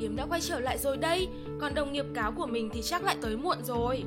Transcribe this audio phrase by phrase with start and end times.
[0.00, 1.28] Yếm đã quay trở lại rồi đây.
[1.60, 4.04] Còn đồng nghiệp cáo của mình thì chắc lại tới muộn rồi.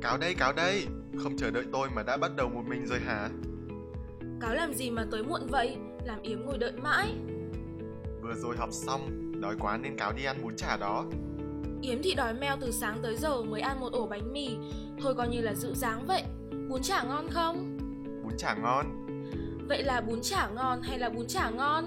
[0.00, 0.86] Cáo đây, cáo đây.
[1.22, 3.28] Không chờ đợi tôi mà đã bắt đầu một mình rồi hả?
[4.40, 5.76] Cáo làm gì mà tới muộn vậy?
[6.04, 7.14] Làm Yếm ngồi đợi mãi.
[8.22, 11.04] Vừa rồi học xong Đói quá nên cáo đi ăn bún chả đó.
[11.82, 14.56] Yếm thì đói meo từ sáng tới giờ mới ăn một ổ bánh mì.
[15.02, 16.22] Thôi coi như là giữ dáng vậy.
[16.68, 17.78] Bún chả ngon không?
[18.24, 19.06] Bún chả ngon.
[19.68, 21.84] Vậy là bún chả ngon hay là bún chả ngon?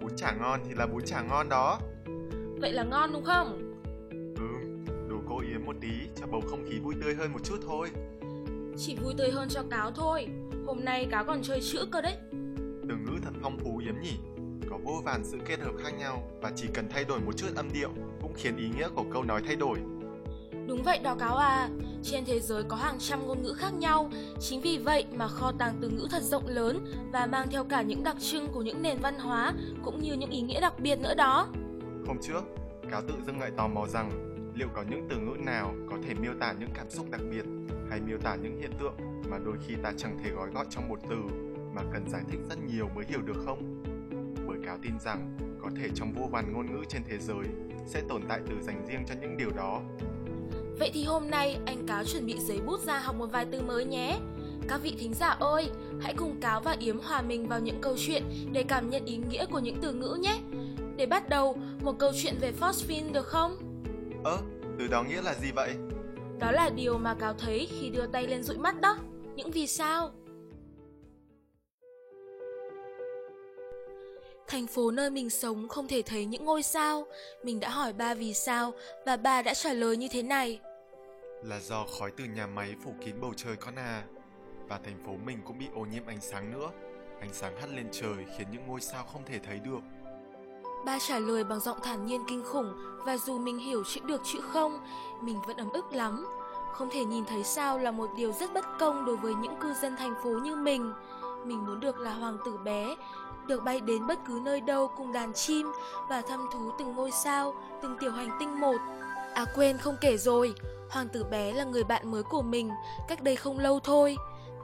[0.00, 1.78] Bún chả ngon thì là bún chả ngon đó
[2.60, 3.76] Vậy là ngon đúng không?
[4.36, 5.88] Ừ, đồ cô Yếm một tí
[6.20, 7.90] cho bầu không khí vui tươi hơn một chút thôi.
[8.78, 10.26] Chỉ vui tươi hơn cho cáo thôi.
[10.66, 12.16] Hôm nay cáo còn chơi chữ cơ đấy.
[12.88, 14.16] Từ ngữ thật phong phú Yếm nhỉ.
[14.70, 17.46] Có vô vàn sự kết hợp khác nhau Và chỉ cần thay đổi một chút
[17.56, 17.90] âm điệu
[18.22, 19.78] Cũng khiến ý nghĩa của câu nói thay đổi.
[20.66, 21.68] Đúng vậy đó cáo à.
[22.02, 24.10] Trên thế giới có hàng trăm ngôn ngữ khác nhau.
[24.40, 27.82] Chính vì vậy mà kho tàng từ ngữ thật rộng lớn Và mang theo cả
[27.82, 31.00] những đặc trưng của những nền văn hóa Cũng như những ý nghĩa đặc biệt
[31.00, 31.48] nữa đó
[32.06, 32.42] Hôm trước,
[32.90, 34.10] cáo tự dưng lại tò mò rằng
[34.54, 37.44] liệu có những từ ngữ nào có thể miêu tả những cảm xúc đặc biệt
[37.90, 38.94] hay miêu tả những hiện tượng
[39.30, 41.16] mà đôi khi ta chẳng thể gói gọn trong một từ
[41.74, 43.82] mà cần giải thích rất nhiều mới hiểu được không?
[44.46, 47.46] Bởi cáo tin rằng có thể trong vô vàn ngôn ngữ trên thế giới
[47.86, 49.82] sẽ tồn tại từ dành riêng cho những điều đó.
[50.78, 53.62] Vậy thì hôm nay anh Cáo chuẩn bị giấy bút ra học một vài từ
[53.62, 54.18] mới nhé
[54.68, 55.70] Các vị thính giả ơi,
[56.00, 59.16] hãy cùng Cáo và Yếm hòa mình vào những câu chuyện để cảm nhận ý
[59.16, 60.40] nghĩa của những từ ngữ nhé
[61.00, 63.56] để bắt đầu, một câu chuyện về phosphine được không?
[64.24, 64.38] Ơ,
[64.78, 65.74] từ đó nghĩa là gì vậy?
[66.38, 68.98] Đó là điều mà Cáo thấy khi đưa tay lên dụi mắt đó
[69.36, 70.10] Những vì sao?
[74.46, 77.06] Thành phố nơi mình sống không thể thấy những ngôi sao
[77.42, 78.72] Mình đã hỏi ba vì sao
[79.06, 80.60] Và ba đã trả lời như thế này
[81.44, 84.04] Là do khói từ nhà máy phủ kín bầu trời con à.
[84.68, 86.70] Và thành phố mình cũng bị ô nhiễm ánh sáng nữa.
[87.20, 89.80] Ánh sáng hắt lên trời khiến những ngôi sao không thể thấy được.
[90.84, 92.72] Ba trả lời bằng giọng thản nhiên kinh khủng,
[93.04, 94.80] Và dù mình hiểu chữ được chữ không,
[95.20, 96.26] Mình vẫn ấm ức lắm.
[96.72, 99.74] Không thể nhìn thấy sao là một điều rất bất công Đối với những cư
[99.74, 100.92] dân thành phố như mình.
[101.44, 102.96] Mình muốn được là hoàng tử bé,
[103.46, 105.72] Được bay đến bất cứ nơi đâu cùng đàn chim
[106.08, 108.76] Và thăm thú từng ngôi sao, Từng tiểu hành tinh một.
[109.34, 110.54] À quên, không kể rồi.
[110.90, 112.70] Hoàng tử bé là người bạn mới của mình,
[113.08, 114.16] Cách đây không lâu thôi.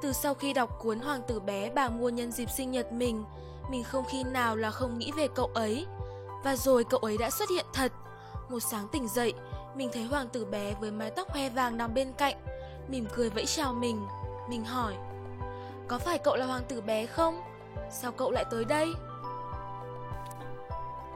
[0.03, 3.25] Từ sau khi đọc cuốn Hoàng tử bé bà mua nhân dịp sinh nhật mình
[3.71, 5.87] Mình không khi nào là không nghĩ về cậu ấy
[6.47, 7.93] và rồi cậu ấy đã xuất hiện thật
[8.49, 9.35] Một sáng tỉnh dậy
[9.75, 12.37] Mình thấy hoàng tử bé với mái tóc hoe vàng nằm bên cạnh
[12.89, 14.07] Mỉm cười vẫy chào mình
[14.49, 14.95] Mình hỏi
[15.89, 17.41] Có phải cậu là hoàng tử bé không?
[17.91, 18.89] Sao cậu lại tới đây?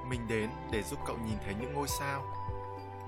[0.09, 2.23] Mình đến để giúp cậu nhìn thấy những ngôi sao.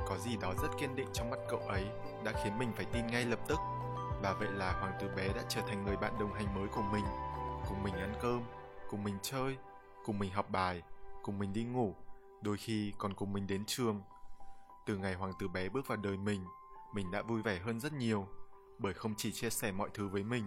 [0.08, 1.84] Có gì đó rất kiên định trong mắt cậu ấy
[2.24, 3.58] đã khiến mình phải tin ngay lập tức.
[4.22, 6.82] Và vậy là hoàng tử bé đã trở thành người bạn đồng hành mới của
[6.92, 7.04] mình.
[7.68, 8.42] Cùng mình ăn cơm,
[8.90, 9.56] cùng mình chơi,
[10.04, 10.82] cùng mình học bài,
[11.22, 11.94] cùng mình đi ngủ,
[12.42, 14.02] đôi khi còn cùng mình đến trường.
[14.86, 16.44] Từ ngày hoàng tử bé bước vào đời mình,
[16.94, 18.28] mình đã vui vẻ hơn rất nhiều,
[18.78, 20.44] bởi không chỉ chia sẻ mọi thứ với mình,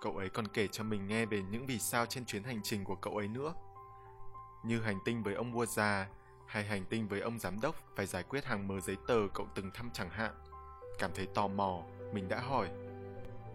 [0.00, 2.84] cậu ấy còn kể cho mình nghe về những vì sao trên chuyến hành trình
[2.84, 3.54] của cậu ấy nữa.
[4.64, 6.08] Như hành tinh với ông vua già,
[6.46, 9.46] hay hành tinh với ông giám đốc phải giải quyết hàng mớ giấy tờ cậu
[9.54, 10.34] từng thăm chẳng hạn.
[10.98, 11.82] Cảm thấy tò mò,
[12.12, 12.68] mình đã hỏi.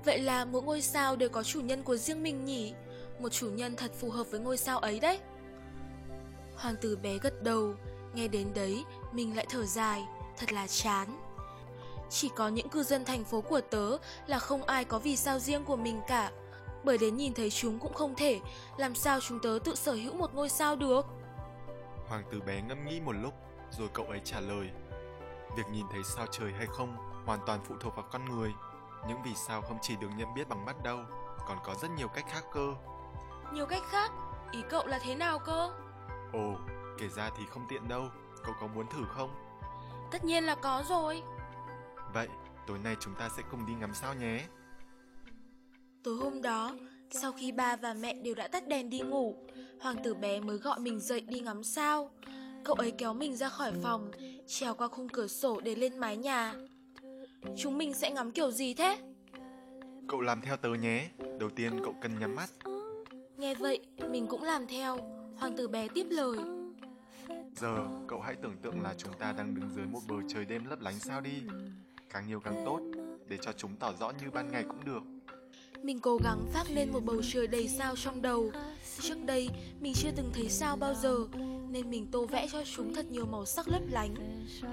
[0.05, 2.73] Vậy là mỗi ngôi sao đều có chủ nhân của riêng mình nhỉ?
[3.19, 5.19] Một chủ nhân thật phù hợp với ngôi sao ấy đấy.
[6.57, 7.75] Hoàng tử bé gật đầu,
[8.13, 10.03] nghe đến đấy mình lại thở dài,
[10.37, 11.19] thật là chán.
[12.09, 13.97] Chỉ có những cư dân thành phố của tớ
[14.27, 16.31] là không ai có vì sao riêng của mình cả.
[16.83, 18.39] Bởi đến nhìn thấy chúng cũng không thể,
[18.77, 21.05] làm sao chúng tớ tự sở hữu một ngôi sao được?
[22.07, 23.33] Hoàng tử bé ngẫm nghĩ một lúc,
[23.71, 24.69] rồi cậu ấy trả lời.
[25.57, 28.53] Việc nhìn thấy sao trời hay không hoàn toàn phụ thuộc vào con người.
[29.07, 30.99] Những vì sao không chỉ được nhận biết bằng mắt đâu,
[31.47, 32.73] còn có rất nhiều cách khác cơ.
[33.53, 34.11] Nhiều cách khác?
[34.51, 35.73] Ý cậu là thế nào cơ?
[36.33, 36.55] Ồ,
[36.97, 38.09] kể ra thì không tiện đâu,
[38.43, 39.29] cậu có muốn thử không?
[40.11, 41.21] Tất nhiên là có rồi.
[42.13, 42.27] Vậy,
[42.67, 44.43] tối nay chúng ta sẽ cùng đi ngắm sao nhé.
[46.03, 46.75] Tối hôm đó,
[47.09, 49.35] sau khi ba và mẹ đều đã tắt đèn đi ngủ,
[49.81, 52.09] hoàng tử bé mới gọi mình dậy đi ngắm sao.
[52.63, 54.11] Cậu ấy kéo mình ra khỏi phòng,
[54.47, 56.53] trèo qua khung cửa sổ để lên mái nhà.
[57.57, 58.97] Chúng mình sẽ ngắm kiểu gì thế?
[60.07, 61.09] Cậu làm theo tớ nhé,
[61.39, 62.49] đầu tiên cậu cần nhắm mắt.
[63.37, 64.97] Nghe vậy, mình cũng làm theo.
[65.43, 66.37] Hoàng tử bé tiếp lời.
[67.55, 70.65] Giờ, cậu hãy tưởng tượng là chúng ta đang đứng dưới một bầu trời đêm
[70.65, 71.41] lấp lánh sao đi.
[72.09, 72.79] Càng nhiều càng tốt,
[73.27, 75.01] để cho chúng tỏ rõ như ban ngày cũng được.
[75.83, 78.51] Mình cố gắng phát lên một bầu trời đầy sao trong đầu.
[78.99, 79.49] Trước đây,
[79.79, 81.17] mình chưa từng thấy sao bao giờ,
[81.69, 84.13] nên mình tô vẽ cho chúng thật nhiều màu sắc lấp lánh.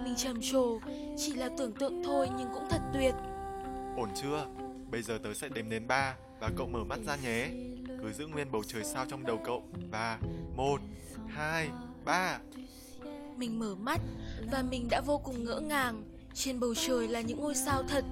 [0.05, 0.79] Mình trầm trồ,
[1.19, 3.15] chỉ là tưởng tượng thôi nhưng cũng thật tuyệt.
[3.97, 4.47] Ổn chưa?
[4.91, 7.51] Bây giờ tớ sẽ đếm đến ba và cậu mở mắt ra nhé.
[8.02, 9.62] Cứ giữ nguyên bầu trời sao trong đầu cậu.
[9.91, 10.19] và
[10.56, 10.81] một,
[11.29, 11.69] hai,
[12.05, 12.38] ba.
[13.37, 14.00] Mình mở mắt
[14.52, 16.02] và mình đã vô cùng ngỡ ngàng.
[16.35, 18.05] Trên bầu trời là những ngôi sao thật,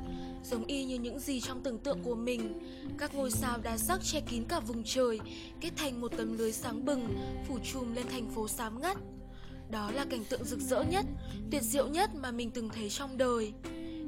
[0.44, 2.60] giống y như những gì trong tưởng tượng của mình.
[2.98, 5.20] Các ngôi sao đa sắc che kín cả vùng trời,
[5.60, 7.16] kết thành một tấm lưới sáng bừng,
[7.48, 8.96] phủ trùm lên thành phố xám ngắt.
[9.70, 11.06] Đó là cảnh tượng rực rỡ nhất,
[11.50, 13.52] tuyệt diệu nhất mà mình từng thấy trong đời.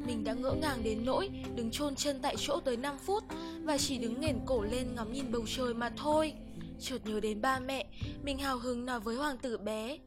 [0.07, 3.25] Mình đã ngỡ ngàng đến nỗi đứng chôn chân tại chỗ tới 5 phút
[3.63, 6.33] và chỉ đứng nghển cổ lên ngắm nhìn bầu trời mà thôi.
[6.81, 7.87] Chợt nhớ đến ba mẹ,
[8.23, 9.99] mình hào hứng nói với hoàng tử bé.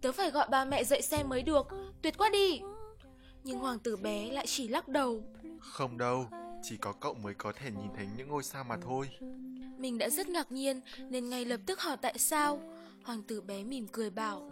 [0.00, 1.66] Tớ phải gọi ba mẹ dậy xem mới được,
[2.02, 2.60] tuyệt quá đi.
[3.44, 5.24] Nhưng hoàng tử bé lại chỉ lắc đầu.
[5.60, 6.26] Không đâu,
[6.62, 9.08] chỉ có cậu mới có thể nhìn thấy những ngôi sao mà thôi.
[9.78, 12.60] Mình đã rất ngạc nhiên nên ngay lập tức hỏi tại sao.
[13.02, 14.50] Hoàng tử bé mỉm cười bảo.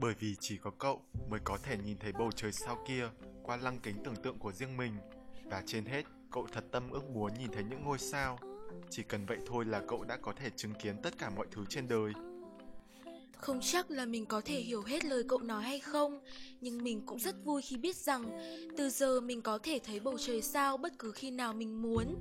[0.00, 3.08] Bởi vì chỉ có cậu mới có thể nhìn thấy bầu trời sao kia
[3.42, 4.92] qua lăng kính tưởng tượng của riêng mình.
[5.44, 6.02] Và trên hết,
[6.32, 8.38] cậu thật tâm ước muốn nhìn thấy những ngôi sao.
[8.90, 11.64] Chỉ cần vậy thôi là cậu đã có thể chứng kiến tất cả mọi thứ
[11.68, 12.12] trên đời.
[13.36, 16.20] Không chắc là mình có thể hiểu hết lời cậu nói hay không,
[16.60, 18.38] nhưng mình cũng rất vui khi biết rằng
[18.76, 22.16] từ giờ mình có thể thấy bầu trời sao bất cứ khi nào mình muốn.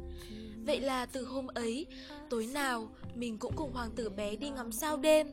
[0.66, 1.86] Vậy là từ hôm ấy,
[2.30, 5.28] tối nào mình cũng cùng hoàng tử bé đi ngắm sao đêm.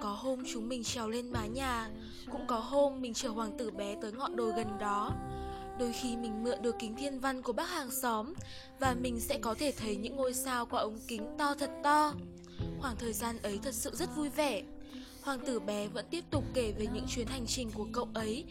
[0.00, 1.90] Có hôm chúng mình trèo lên mái nhà,
[2.32, 5.12] cũng có hôm mình chở hoàng tử bé tới ngọn đồi gần đó.
[5.78, 8.32] Đôi khi mình mượn được kính thiên văn của bác hàng xóm
[8.80, 12.12] và mình sẽ có thể thấy những ngôi sao qua ống kính to thật to.
[12.80, 14.62] Khoảng thời gian ấy thật sự rất vui vẻ.
[15.22, 18.44] Hoàng tử bé vẫn tiếp tục kể về những chuyến hành trình của cậu ấy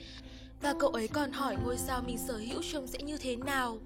[0.61, 3.77] và cậu ấy còn hỏi ngôi sao mình sở hữu trông sẽ như thế nào.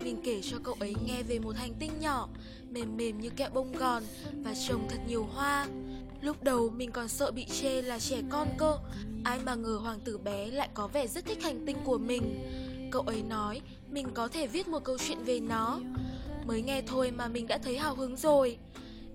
[0.00, 2.28] Mình kể cho cậu ấy nghe về một hành tinh nhỏ,
[2.70, 4.02] mềm mềm như kẹo bông gòn
[4.44, 5.66] và trồng thật nhiều hoa.
[6.20, 8.78] Lúc đầu mình còn sợ bị chê là trẻ con cơ,
[9.24, 12.44] ai mà ngờ hoàng tử bé lại có vẻ rất thích hành tinh của mình.
[12.90, 13.60] Cậu ấy nói
[13.90, 15.80] mình có thể viết một câu chuyện về nó.
[16.46, 18.58] Mới nghe thôi mà mình đã thấy hào hứng rồi.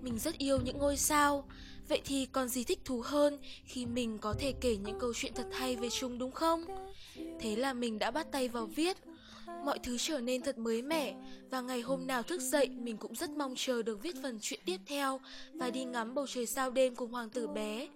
[0.02, 1.44] Mình rất yêu những ngôi sao,
[1.88, 5.32] vậy thì còn gì thích thú hơn khi mình có thể kể những câu chuyện
[5.34, 6.64] thật hay về chúng đúng không?
[7.40, 8.96] Thế là mình đã bắt tay vào viết.
[9.64, 11.14] Mọi thứ trở nên thật mới mẻ
[11.50, 14.60] và ngày hôm nào thức dậy mình cũng rất mong chờ được viết phần chuyện
[14.64, 15.20] tiếp theo
[15.54, 17.88] và đi ngắm bầu trời sao đêm cùng hoàng tử bé.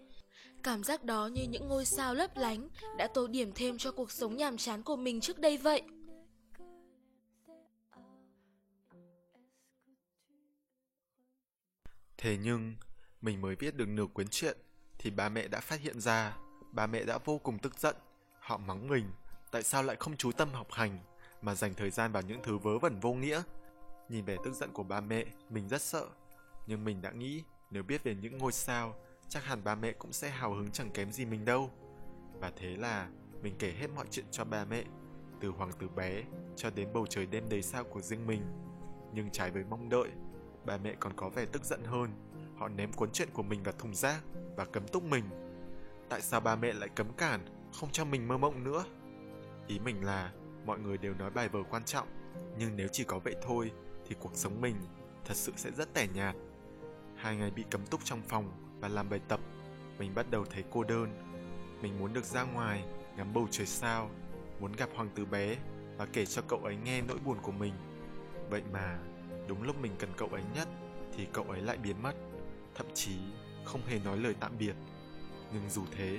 [0.63, 2.69] Cảm giác đó như những ngôi sao lấp lánh
[2.99, 5.83] đã tô điểm thêm cho cuộc sống nhàm chán của mình trước đây vậy.
[12.19, 12.77] Thế nhưng,
[13.21, 14.57] mình mới viết được nửa cuốn truyện
[14.99, 16.37] thì ba mẹ đã phát hiện ra,
[16.73, 17.97] ba mẹ đã vô cùng tức giận.
[18.41, 19.05] Họ mắng mình,
[19.51, 20.99] tại sao lại không chú tâm học hành
[21.43, 23.43] mà dành thời gian vào những thứ vớ vẩn vô nghĩa.
[24.09, 26.07] Nhìn vẻ tức giận của ba mẹ, mình rất sợ.
[26.67, 28.95] Nhưng mình đã nghĩ nếu biết về những ngôi sao,
[29.29, 31.71] chắc hẳn ba mẹ cũng sẽ hào hứng chẳng kém gì mình đâu.
[32.41, 33.09] Và thế là
[33.43, 34.85] mình kể hết mọi chuyện cho ba mẹ,
[35.41, 36.23] từ hoàng tử bé
[36.57, 38.43] cho đến bầu trời đêm đầy sao của riêng mình.
[39.15, 40.09] Nhưng trái với mong đợi,
[40.65, 42.11] ba mẹ còn có vẻ tức giận hơn.
[42.57, 44.23] Họ ném cuốn chuyện của mình vào thùng rác
[44.57, 45.25] và cấm túc mình.
[46.09, 47.41] Tại sao ba mẹ lại cấm cản,
[47.73, 48.85] không cho mình mơ mộng nữa?
[49.67, 50.33] Ý mình là
[50.69, 52.09] mọi người đều nói bài vở quan trọng,
[52.59, 53.73] nhưng nếu chỉ có vậy thôi
[54.07, 54.77] thì cuộc sống mình
[55.25, 56.37] thật sự sẽ rất tẻ nhạt.
[57.17, 59.41] Hai ngày bị cấm túc trong phòng và làm bài tập,
[59.99, 61.09] mình bắt đầu thấy cô đơn.
[61.83, 62.85] Mình muốn được ra ngoài,
[63.17, 64.11] ngắm bầu trời sao,
[64.61, 65.57] muốn gặp hoàng tử bé
[65.97, 67.75] và kể cho cậu ấy nghe nỗi buồn của mình.
[68.51, 68.99] Vậy mà,
[69.49, 70.69] đúng lúc mình cần cậu ấy nhất
[71.17, 72.15] thì cậu ấy lại biến mất,
[72.75, 73.19] thậm chí
[73.65, 74.75] không hề nói lời tạm biệt.
[75.53, 76.19] Nhưng dù thế,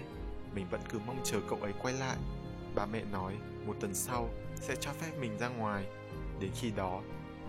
[0.56, 2.18] mình vẫn cứ mong chờ cậu ấy quay lại.
[2.76, 3.36] Ba mẹ nói
[3.66, 5.86] một tuần sau sẽ cho phép mình ra ngoài.
[6.40, 7.02] Đến khi đó,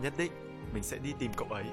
[0.03, 0.33] nhất định
[0.75, 1.65] mình sẽ đi tìm cậu ấy.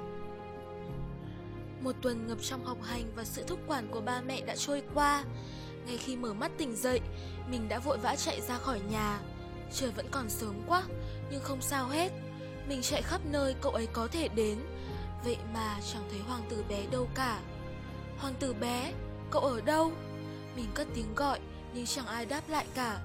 [1.81, 4.81] Một tuần ngập trong học hành và sự thúc quản của ba mẹ đã trôi
[4.93, 5.23] qua.
[5.85, 7.01] Ngay khi mở mắt tỉnh dậy,
[7.49, 9.19] mình đã vội vã chạy ra khỏi nhà.
[9.73, 10.83] Trời vẫn còn sớm quá,
[11.31, 12.11] nhưng không sao hết.
[12.67, 14.57] Mình chạy khắp nơi cậu ấy có thể đến.
[15.23, 17.39] Vậy mà chẳng thấy hoàng tử bé đâu cả.
[18.17, 18.93] Hoàng tử bé,
[19.31, 19.91] cậu ở đâu?
[20.55, 21.39] Mình cất tiếng gọi
[21.73, 22.99] nhưng chẳng ai đáp lại cả.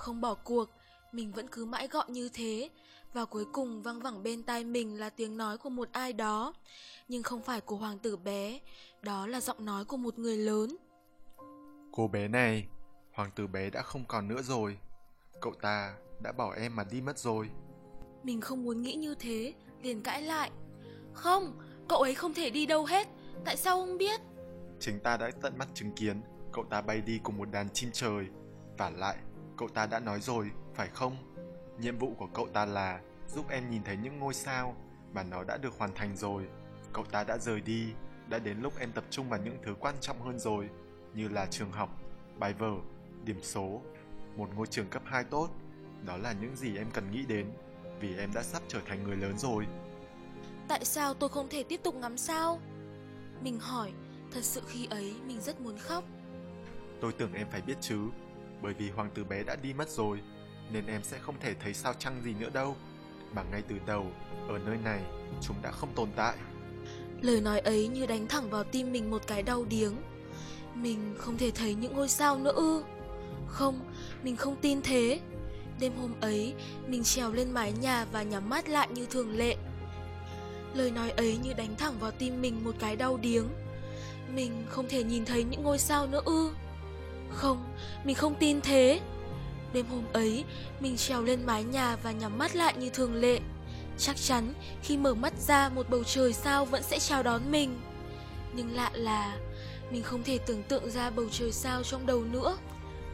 [0.00, 0.70] Không bỏ cuộc,
[1.12, 2.68] mình vẫn cứ mãi gọi như thế.
[3.12, 6.54] Và cuối cùng văng vẳng bên tai mình là tiếng nói của một ai đó.
[7.08, 8.60] Nhưng không phải của hoàng tử bé
[9.02, 10.76] đó là giọng nói của một người lớn.
[11.92, 12.66] Cô bé này
[13.12, 14.78] hoàng tử bé đã không còn nữa rồi.
[15.40, 17.48] Cậu ta đã bỏ em mà đi mất rồi.
[18.22, 20.50] Mình không muốn nghĩ như thế liền cãi lại.
[21.12, 23.08] Không cậu ấy không thể đi đâu hết.
[23.44, 24.20] Tại sao ông biết?
[24.80, 26.20] Chính ta đã tận mắt chứng kiến
[26.52, 28.26] cậu ta bay đi cùng một đàn chim trời.
[28.78, 29.16] Và lại,
[29.60, 31.16] cậu ta đã nói rồi, phải không?
[31.80, 34.74] Nhiệm vụ của cậu ta là giúp em nhìn thấy những ngôi sao
[35.12, 36.48] và nó đã được hoàn thành rồi.
[36.92, 37.86] Cậu ta đã rời đi,
[38.28, 40.68] đã đến lúc em tập trung vào những thứ quan trọng hơn rồi,
[41.14, 41.90] như là trường học,
[42.38, 42.72] bài vở,
[43.24, 43.80] điểm số,
[44.36, 45.48] một ngôi trường cấp 2 tốt.
[46.06, 47.46] Đó là những gì em cần nghĩ đến,
[48.00, 49.66] vì em đã sắp trở thành người lớn rồi.
[50.68, 52.60] Tại sao tôi không thể tiếp tục ngắm sao?
[53.42, 53.92] Mình hỏi,
[54.32, 56.04] thật sự khi ấy mình rất muốn khóc.
[57.00, 57.98] Tôi tưởng em phải biết chứ,
[58.62, 60.20] bởi vì hoàng tử bé đã đi mất rồi,
[60.72, 62.76] nên em sẽ không thể thấy sao chăng gì nữa đâu.
[63.32, 64.06] Mà ngay từ đầu,
[64.48, 65.00] ở nơi này,
[65.42, 66.36] chúng đã không tồn tại.
[67.20, 69.92] Lời nói ấy như đánh thẳng vào tim mình một cái đau điếng.
[70.74, 72.82] Mình không thể thấy những ngôi sao nữa ư?
[73.46, 73.80] Không,
[74.22, 75.20] mình không tin thế.
[75.80, 76.54] Đêm hôm ấy,
[76.86, 79.56] mình trèo lên mái nhà và nhắm mắt lại như thường lệ.
[80.74, 83.44] Lời nói ấy như đánh thẳng vào tim mình một cái đau điếng.
[84.34, 86.50] Mình không thể nhìn thấy những ngôi sao nữa ư?
[87.34, 89.00] Không, mình không tin thế.
[89.72, 90.44] Đêm hôm ấy,
[90.80, 93.40] mình trèo lên mái nhà và nhắm mắt lại như thường lệ.
[93.98, 97.80] Chắc chắn khi mở mắt ra một bầu trời sao vẫn sẽ chào đón mình.
[98.52, 99.38] Nhưng lạ là
[99.90, 102.56] mình không thể tưởng tượng ra bầu trời sao trong đầu nữa.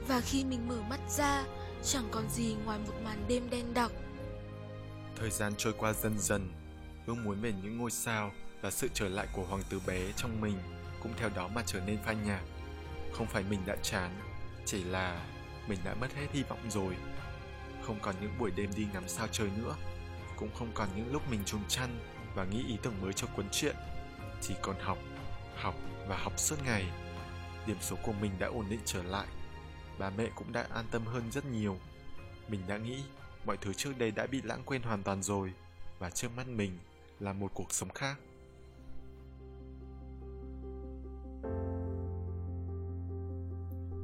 [0.09, 1.45] Và khi mình mở mắt ra,
[1.85, 3.93] chẳng còn gì ngoài một màn đêm đen đặc.
[5.17, 6.49] Thời gian trôi qua dần dần,
[7.07, 8.31] ước muốn về những ngôi sao
[8.63, 10.59] và sự trở lại của hoàng tử bé trong mình
[11.03, 12.41] cũng theo đó mà trở nên phai nhạt.
[13.17, 14.11] Không phải mình đã chán,
[14.65, 15.27] chỉ là
[15.69, 16.97] mình đã mất hết hy vọng rồi.
[17.83, 19.77] Không còn những buổi đêm đi ngắm sao trời nữa,
[20.37, 21.99] cũng không còn những lúc mình trùng chăn
[22.35, 23.77] và nghĩ ý tưởng mới cho cuốn truyện.
[24.41, 24.99] Chỉ còn học,
[25.57, 25.75] học
[26.09, 26.87] và học suốt ngày.
[27.67, 29.27] Điểm số của mình đã ổn định trở lại.
[29.99, 31.79] Bà mẹ cũng đã an tâm hơn rất nhiều.
[32.49, 33.03] Mình đã nghĩ
[33.47, 35.53] mọi thứ trước đây đã bị lãng quên hoàn toàn rồi
[35.99, 36.79] và trước mắt mình
[37.21, 38.17] là một cuộc sống khác.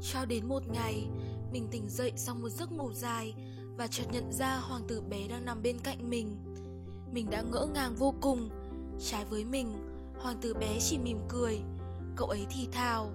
[0.03, 1.09] Cho đến một ngày,
[1.53, 3.35] mình tỉnh dậy sau một giấc ngủ dài
[3.77, 6.37] và chợt nhận ra hoàng tử bé đang nằm bên cạnh mình.
[7.13, 8.51] Mình đã ngỡ ngàng vô cùng.
[9.01, 9.73] Trái với mình,
[10.19, 11.61] hoàng tử bé chỉ mỉm cười.
[12.17, 13.11] Cậu ấy thì thào.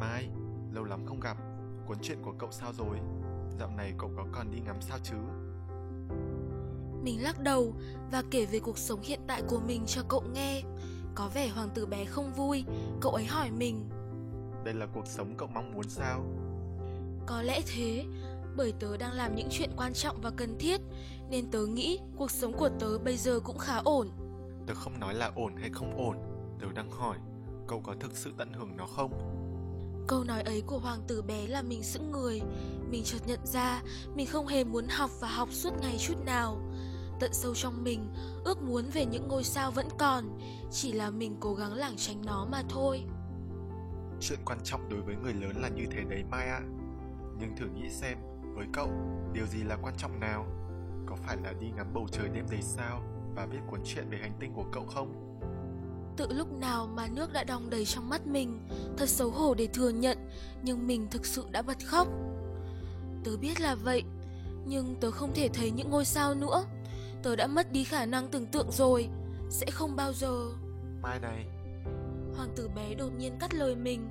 [0.00, 0.28] Mai,
[0.72, 1.36] lâu lắm không gặp.
[1.86, 2.98] Cuốn chuyện của cậu sao rồi?
[3.58, 5.16] Dạo này cậu có còn đi ngắm sao chứ?
[7.02, 7.74] Mình lắc đầu
[8.12, 10.62] và kể về cuộc sống hiện tại của mình cho cậu nghe.
[11.14, 12.64] Có vẻ hoàng tử bé không vui,
[13.00, 13.88] cậu ấy hỏi mình.
[14.64, 16.24] Đây là cuộc sống cậu mong muốn sao?
[17.26, 18.04] Có lẽ thế,
[18.56, 20.80] bởi tớ đang làm những chuyện quan trọng và cần thiết,
[21.30, 24.10] nên tớ nghĩ cuộc sống của tớ bây giờ cũng khá ổn.
[24.66, 26.16] Tớ không nói là ổn hay không ổn,
[26.60, 27.16] tớ đang hỏi,
[27.68, 29.40] cậu có thực sự tận hưởng nó không?
[30.10, 32.40] Câu nói ấy của hoàng tử bé là mình sững người
[32.90, 33.82] Mình chợt nhận ra
[34.14, 36.60] Mình không hề muốn học và học suốt ngày chút nào
[37.20, 38.14] Tận sâu trong mình
[38.44, 40.38] Ước muốn về những ngôi sao vẫn còn
[40.72, 43.02] Chỉ là mình cố gắng lảng tránh nó mà thôi
[44.20, 46.60] Chuyện quan trọng đối với người lớn là như thế đấy Mai ạ
[47.38, 48.18] Nhưng thử nghĩ xem
[48.54, 48.88] Với cậu,
[49.32, 50.46] điều gì là quan trọng nào?
[51.06, 53.02] Có phải là đi ngắm bầu trời đêm đầy sao?
[53.34, 55.38] Và viết cuốn truyện về hành tinh của cậu không?
[56.16, 59.66] Tự lúc nào mà nước đã đong đầy trong mắt mình Thật xấu hổ để
[59.66, 60.18] thừa nhận
[60.62, 62.08] Nhưng mình thực sự đã bật khóc.
[63.24, 64.02] Tớ biết là vậy
[64.66, 66.64] Nhưng tớ không thể thấy những ngôi sao nữa.
[67.22, 69.08] Tớ đã mất đi khả năng tưởng tượng rồi
[69.50, 70.50] Sẽ không bao giờ.
[71.02, 71.46] Mai này
[72.40, 74.10] Hoàng tử bé đột nhiên cắt lời mình.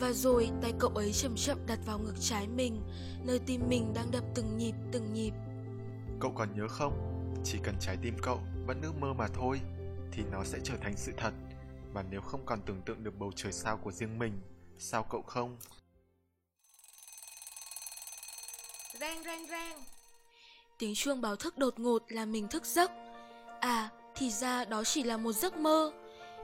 [0.00, 2.82] Và rồi tay cậu ấy chậm chậm đặt vào ngực trái mình
[3.24, 5.32] Nơi tim mình đang đập từng nhịp từng nhịp.
[6.20, 7.24] Cậu còn nhớ không?
[7.44, 9.60] Chỉ cần trái tim cậu vẫn ước mơ mà thôi
[10.12, 11.32] thì nó sẽ trở thành sự thật.
[11.92, 14.40] Và nếu không còn tưởng tượng được bầu trời sao của riêng mình
[14.78, 15.56] sao cậu không?
[19.00, 19.84] Rang rang rang
[20.78, 22.90] tiếng chuông báo thức đột ngột làm mình thức giấc.
[23.60, 25.92] À thì ra đó chỉ là một giấc mơ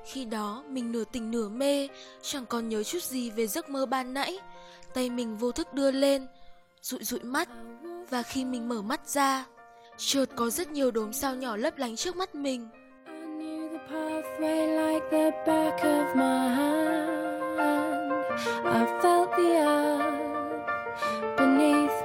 [0.05, 1.89] khi đó, mình nửa tỉnh nửa mê,
[2.23, 4.39] chẳng còn nhớ chút gì về giấc mơ ban nãy
[4.95, 6.27] tay mình vô thức đưa lên
[6.83, 7.49] dụi dụi mắt,
[8.11, 9.45] và khi mình mở mắt ra,
[9.97, 12.69] chợt có rất nhiều đốm sao nhỏ lấp lánh trước mắt mình.
[18.65, 20.15] I felt the earth
[21.37, 22.04] beneath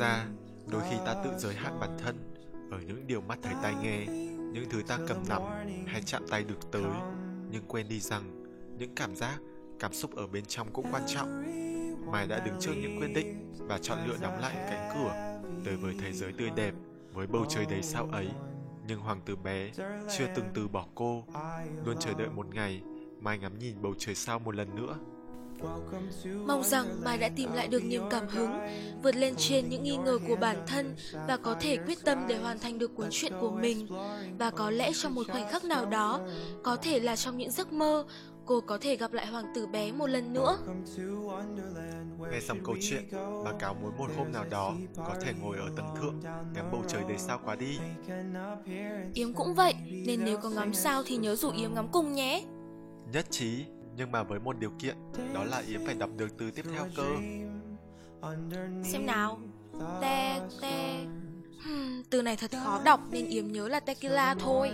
[0.00, 0.26] ra,
[0.66, 2.16] đôi khi ta tự giới hạn bản thân
[2.70, 4.06] ở những điều mắt thấy tai nghe,
[4.52, 5.42] những thứ ta cầm nắm
[5.86, 6.92] hay chạm tay được tới,
[7.50, 8.44] nhưng quên đi rằng
[8.78, 9.38] những cảm giác,
[9.78, 11.42] cảm xúc ở bên trong cũng quan trọng.
[12.12, 15.76] Mai đã đứng trước những quyết định và chọn lựa đóng lại cánh cửa tới
[15.76, 16.74] với thế giới tươi đẹp,
[17.12, 18.28] với bầu trời đầy sao ấy.
[18.86, 19.70] Nhưng hoàng tử bé
[20.18, 21.24] chưa từng từ bỏ cô,
[21.84, 22.82] luôn chờ đợi một ngày
[23.20, 24.96] Mai ngắm nhìn bầu trời sao một lần nữa.
[26.46, 28.50] Mong rằng Mai đã tìm lại được niềm cảm hứng,
[29.02, 30.96] vượt lên trên những nghi ngờ của bản thân
[31.28, 33.88] và có thể quyết tâm để hoàn thành được cuốn truyện của mình.
[34.38, 36.20] Và có lẽ trong một khoảnh khắc nào đó,
[36.62, 38.04] có thể là trong những giấc mơ,
[38.46, 40.58] cô có thể gặp lại hoàng tử bé một lần nữa.
[42.32, 43.08] Nghe xong câu chuyện,
[43.44, 46.20] bà cáo muốn một hôm nào đó có thể ngồi ở tầng thượng,
[46.54, 47.78] ngắm bầu trời đầy sao quá đi.
[49.14, 49.74] Yếm cũng vậy,
[50.06, 52.44] nên nếu có ngắm sao thì nhớ rủ Yếm ngắm cùng nhé.
[53.12, 53.64] Nhất trí,
[53.96, 54.96] nhưng mà với một điều kiện,
[55.34, 57.16] đó là Yếm phải đọc được từ tiếp theo cơ.
[58.84, 59.38] Xem nào.
[60.00, 61.04] Te, te.
[61.64, 64.70] Hmm, từ này thật khó đọc nên Yếm nhớ là tequila thôi.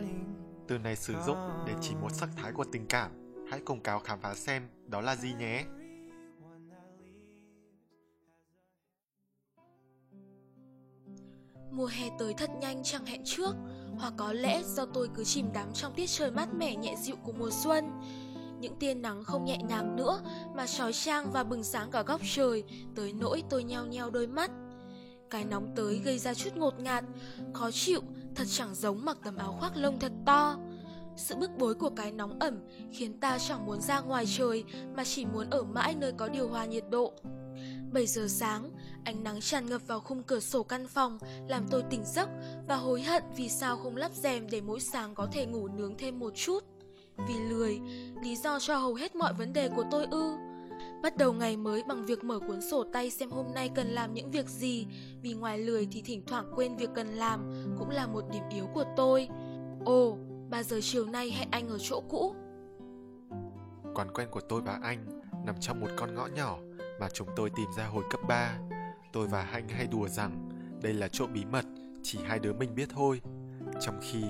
[0.68, 3.10] Từ này sử dụng để chỉ một sắc thái của tình cảm.
[3.50, 5.64] Hãy cùng cáo khám phá xem đó là gì nhé.
[11.70, 13.54] Mùa hè tới thật nhanh chẳng hẹn trước
[13.98, 17.16] Hoặc có lẽ do tôi cứ chìm đắm trong tiết trời mát mẻ nhẹ dịu
[17.24, 17.90] của mùa xuân
[18.60, 20.20] những tia nắng không nhẹ nhàng nữa
[20.54, 22.64] Mà sói trang và bừng sáng cả góc trời
[22.94, 24.50] Tới nỗi tôi nheo nheo đôi mắt
[25.30, 27.04] Cái nóng tới gây ra chút ngột ngạt
[27.54, 28.00] Khó chịu
[28.34, 30.56] Thật chẳng giống mặc tấm áo khoác lông thật to
[31.16, 32.58] sự bức bối của cái nóng ẩm
[32.92, 34.64] khiến ta chẳng muốn ra ngoài trời
[34.96, 37.12] mà chỉ muốn ở mãi nơi có điều hòa nhiệt độ.
[37.92, 38.70] 7 giờ sáng,
[39.04, 42.28] ánh nắng tràn ngập vào khung cửa sổ căn phòng làm tôi tỉnh giấc
[42.68, 45.96] và hối hận vì sao không lắp rèm để mỗi sáng có thể ngủ nướng
[45.98, 46.64] thêm một chút.
[47.28, 47.80] Vì lười,
[48.22, 50.36] lý do cho hầu hết mọi vấn đề của tôi ư.
[51.02, 54.14] Bắt đầu ngày mới bằng việc mở cuốn sổ tay xem hôm nay cần làm
[54.14, 54.86] những việc gì
[55.22, 58.66] Vì ngoài lười thì thỉnh thoảng quên việc cần làm cũng là một điểm yếu
[58.74, 59.28] của tôi
[59.84, 60.18] Ồ,
[60.50, 62.34] 3 giờ chiều nay hẹn anh ở chỗ cũ
[63.94, 66.58] Quán quen của tôi và anh nằm trong một con ngõ nhỏ
[67.00, 68.58] mà chúng tôi tìm ra hồi cấp 3.
[69.12, 70.48] Tôi và anh hay đùa rằng
[70.82, 71.64] đây là chỗ bí mật,
[72.02, 73.20] chỉ hai đứa mình biết thôi.
[73.80, 74.22] Trong khi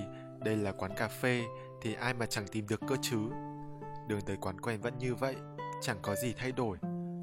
[0.45, 1.45] đây là quán cà phê
[1.81, 3.19] thì ai mà chẳng tìm được cơ chứ.
[4.09, 5.37] Đường tới quán quen vẫn như vậy,
[5.83, 6.79] chẳng có gì thay đổi.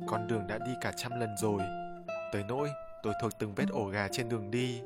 [0.08, 1.62] Con đường đã đi cả trăm lần rồi.
[2.34, 2.70] Tới nỗi
[3.04, 4.82] tôi thuộc từng vết ổ gà trên đường đi.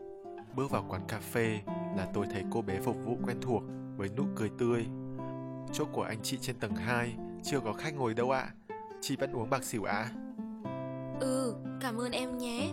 [0.56, 1.60] Bước vào quán cà phê
[1.97, 3.63] là tôi thấy cô bé phục vụ quen thuộc
[3.97, 4.86] với nụ cười tươi.
[5.73, 8.53] Chỗ của anh chị trên tầng 2 chưa có khách ngồi đâu ạ.
[9.01, 9.93] Chị vẫn uống bạc xỉu ạ.
[9.93, 10.12] À?
[11.19, 12.71] Ừ, cảm ơn em nhé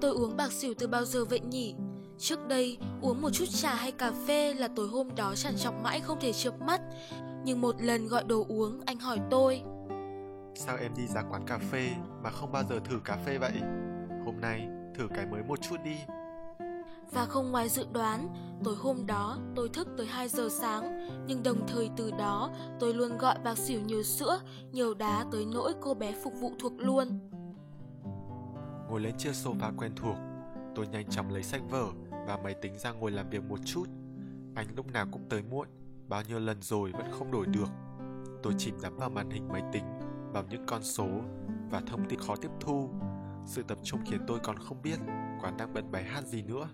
[0.00, 1.74] Tôi uống bạc xỉu từ bao giờ vậy nhỉ?
[2.18, 5.74] Trước đây, uống một chút trà hay cà phê là tối hôm đó chẳng chọc
[5.82, 6.80] mãi không thể chợp mắt
[7.44, 9.62] Nhưng một lần gọi đồ uống, anh hỏi tôi
[10.54, 11.90] Sao em đi ra quán cà phê
[12.22, 13.52] mà không bao giờ thử cà phê vậy?
[14.24, 15.96] Hôm nay thử cái mới một chút đi.
[17.12, 18.28] Và không ngoài dự đoán,
[18.64, 22.50] tối hôm đó tôi thức tới 2 giờ sáng Nhưng đồng thời từ đó
[22.80, 24.40] tôi luôn gọi bạc xỉu nhiều sữa,
[24.72, 27.18] nhiều đá tới nỗi cô bé phục vụ thuộc luôn
[28.90, 30.16] Ngồi lên chiếc sofa quen thuộc,
[30.74, 31.86] tôi nhanh chóng lấy sách vở
[32.26, 33.84] và máy tính ra ngồi làm việc một chút.
[34.54, 35.68] Anh lúc nào cũng tới muộn,
[36.08, 37.68] bao nhiêu lần rồi vẫn không đổi được.
[38.42, 39.84] Tôi chìm đắm vào màn hình máy tính,
[40.32, 41.08] vào những con số
[41.70, 42.90] và thông tin khó tiếp thu.
[43.46, 44.98] Sự tập trung khiến tôi còn không biết
[45.42, 46.68] quán đang bật bài hát gì nữa.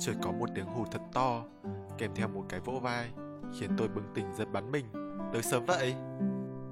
[0.00, 1.44] Trời có một tiếng hù thật to,
[1.98, 3.10] kèm theo một cái vỗ vai,
[3.58, 4.86] khiến tôi bừng tỉnh giật bắn mình.
[5.32, 5.94] Tới sớm vậy?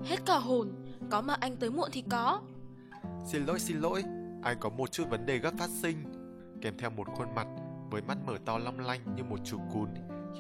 [0.04, 0.68] Hết cả hồn,
[1.10, 2.40] có mà anh tới muộn thì có
[3.24, 4.02] Xin lỗi, xin lỗi,
[4.42, 5.96] anh có một chút vấn đề gấp phát sinh.
[6.60, 7.46] Kèm theo một khuôn mặt
[7.90, 9.88] với mắt mở to long lanh như một chú cún,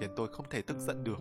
[0.00, 1.20] khiến tôi không thể tức giận được.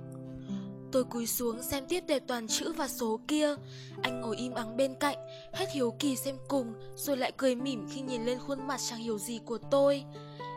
[0.92, 3.56] Tôi cúi xuống xem tiếp đề toàn chữ và số kia.
[4.04, 5.18] Anh ngồi im ắng bên cạnh
[5.54, 9.00] Hết hiếu kỳ xem cùng Rồi lại cười mỉm khi nhìn lên khuôn mặt chẳng
[9.00, 10.04] hiểu gì của tôi.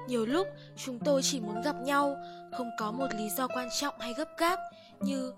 [0.08, 2.16] Nhiều lúc chúng tôi chỉ muốn gặp nhau
[2.56, 4.58] Không có một lý do quan trọng hay gấp gáp
[5.00, 5.32] Như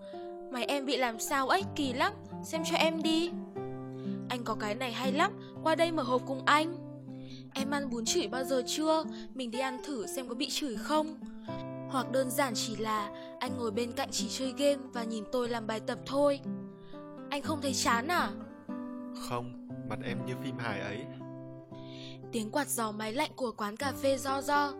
[0.50, 2.12] Mày em bị làm sao ấy kỳ lắm
[2.44, 3.30] Xem cho em đi.
[4.28, 6.89] Anh có cái này hay lắm Qua đây mở hộp cùng anh.
[7.54, 9.04] Em ăn bún chửi bao giờ chưa?
[9.34, 11.20] Mình đi ăn thử xem có bị chửi không?
[11.90, 13.10] Hoặc đơn giản chỉ là
[13.40, 16.40] anh ngồi bên cạnh chỉ chơi game và nhìn tôi làm bài tập thôi.
[17.30, 18.30] Anh không thấy chán à?
[19.28, 20.98] Không, mặt em như phim hài ấy.
[22.32, 24.72] Tiếng quạt gió máy lạnh của quán cà phê do do.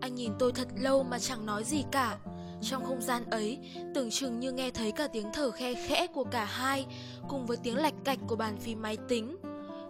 [0.00, 2.18] Anh nhìn tôi thật lâu mà chẳng nói gì cả.
[2.62, 3.58] Trong không gian ấy,
[3.94, 6.86] tưởng chừng như nghe thấy cả tiếng thở khe khẽ của cả hai,
[7.28, 9.36] cùng với tiếng lạch cạch của bàn phím máy tính.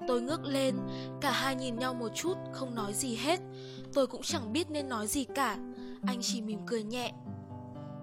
[0.09, 0.77] Tôi ngước lên,
[1.21, 3.41] cả hai nhìn nhau một chút, không nói gì hết.
[3.93, 5.59] Tôi cũng chẳng biết nên nói gì cả.
[6.07, 7.12] Anh chỉ mỉm cười nhẹ.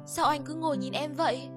[0.06, 1.50] Sao anh cứ ngồi nhìn em vậy?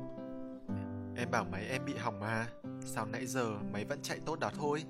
[1.16, 2.46] Em bảo máy em bị hỏng mà.
[2.84, 4.84] Sao nãy giờ máy vẫn chạy tốt đó thôi?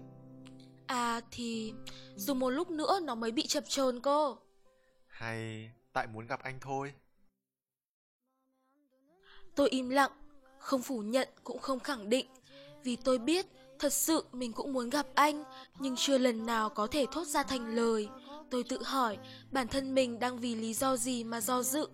[0.86, 1.72] À thì
[2.16, 4.38] dùng một lúc nữa nó mới bị chập chờn cô.
[5.06, 6.92] Hay tại muốn gặp anh thôi?
[9.54, 10.12] Tôi im lặng,
[10.58, 12.26] không phủ nhận cũng không khẳng định,
[12.84, 13.46] vì tôi biết
[13.82, 15.44] thật sự mình cũng muốn gặp anh,
[15.78, 18.08] nhưng chưa lần nào có thể thốt ra thành lời.
[18.50, 19.18] Tôi tự hỏi
[19.50, 21.86] bản thân mình đang vì lý do gì mà do dự.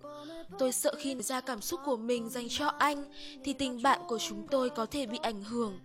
[0.59, 3.05] Tôi sợ khi ra cảm xúc của mình dành cho anh
[3.43, 5.79] thì tình bạn của chúng tôi có thể bị ảnh hưởng.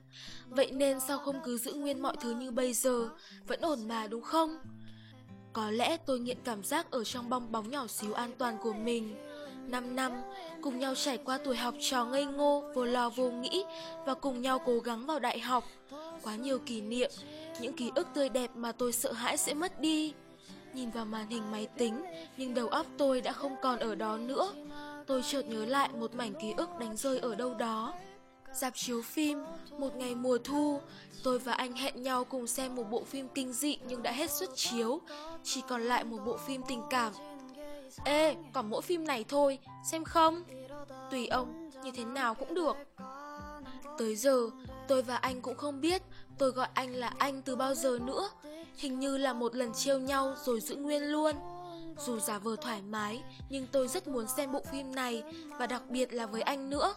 [0.49, 3.09] Vậy nên sao không cứ giữ nguyên mọi thứ như bây giờ,
[3.47, 4.59] vẫn ổn mà đúng không?
[5.53, 8.73] Có lẽ tôi nghiện cảm giác ở trong bong bóng nhỏ xíu an toàn của
[8.73, 9.17] mình.
[9.69, 10.13] 5 năm,
[10.63, 13.65] cùng nhau trải qua tuổi học trò ngây ngô, vô lo vô nghĩ
[14.07, 15.65] và cùng nhau cố gắng vào đại học.
[16.23, 17.11] Quá nhiều kỷ niệm,
[17.61, 20.13] những ký ức tươi đẹp mà tôi sợ hãi sẽ mất đi.
[20.75, 22.05] Nhìn vào màn hình máy tính,
[22.37, 24.53] nhưng đầu óc tôi đã không còn ở đó nữa.
[25.07, 27.95] Tôi chợt nhớ lại một mảnh ký ức đánh rơi ở đâu đó.
[28.53, 29.45] Dạp chiếu phim,
[29.79, 30.81] một ngày mùa thu,
[31.23, 34.31] tôi và anh hẹn nhau cùng xem một bộ phim kinh dị nhưng đã hết
[34.31, 35.01] suất chiếu,
[35.43, 37.13] chỉ còn lại một bộ phim tình cảm.
[38.05, 39.59] Ê, còn mỗi phim này thôi,
[39.91, 40.43] xem không?
[41.11, 42.77] Tùy ông, như thế nào cũng được.
[43.99, 44.51] Tới giờ,
[44.89, 46.03] tôi và anh cũng không biết
[46.39, 48.31] tôi gọi anh là anh từ bao giờ nữa.
[48.77, 51.37] Hình như là một lần trêu nhau rồi giữ nguyên luôn.
[51.99, 55.23] Dù giả vờ thoải mái, nhưng tôi rất muốn xem bộ phim này
[55.59, 56.95] và đặc biệt là với anh nữa.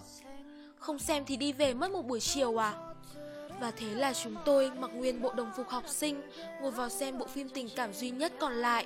[0.79, 2.73] Không xem thì đi về mất một buổi chiều à?
[3.59, 6.21] Và thế là chúng tôi mặc nguyên bộ đồng phục học sinh,
[6.61, 8.85] ngồi vào xem bộ phim tình cảm duy nhất còn lại.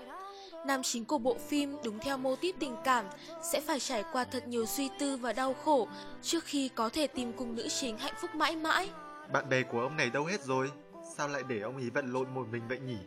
[0.65, 3.05] Nam chính của bộ phim đúng theo mô típ tình cảm
[3.51, 5.87] sẽ phải trải qua thật nhiều suy tư và đau khổ
[6.21, 8.89] trước khi có thể tìm cùng nữ chính hạnh phúc mãi mãi.
[9.31, 10.71] Bạn bè của ông này đâu hết rồi?
[11.15, 12.97] Sao lại để ông ấy vận lộn một mình vậy nhỉ?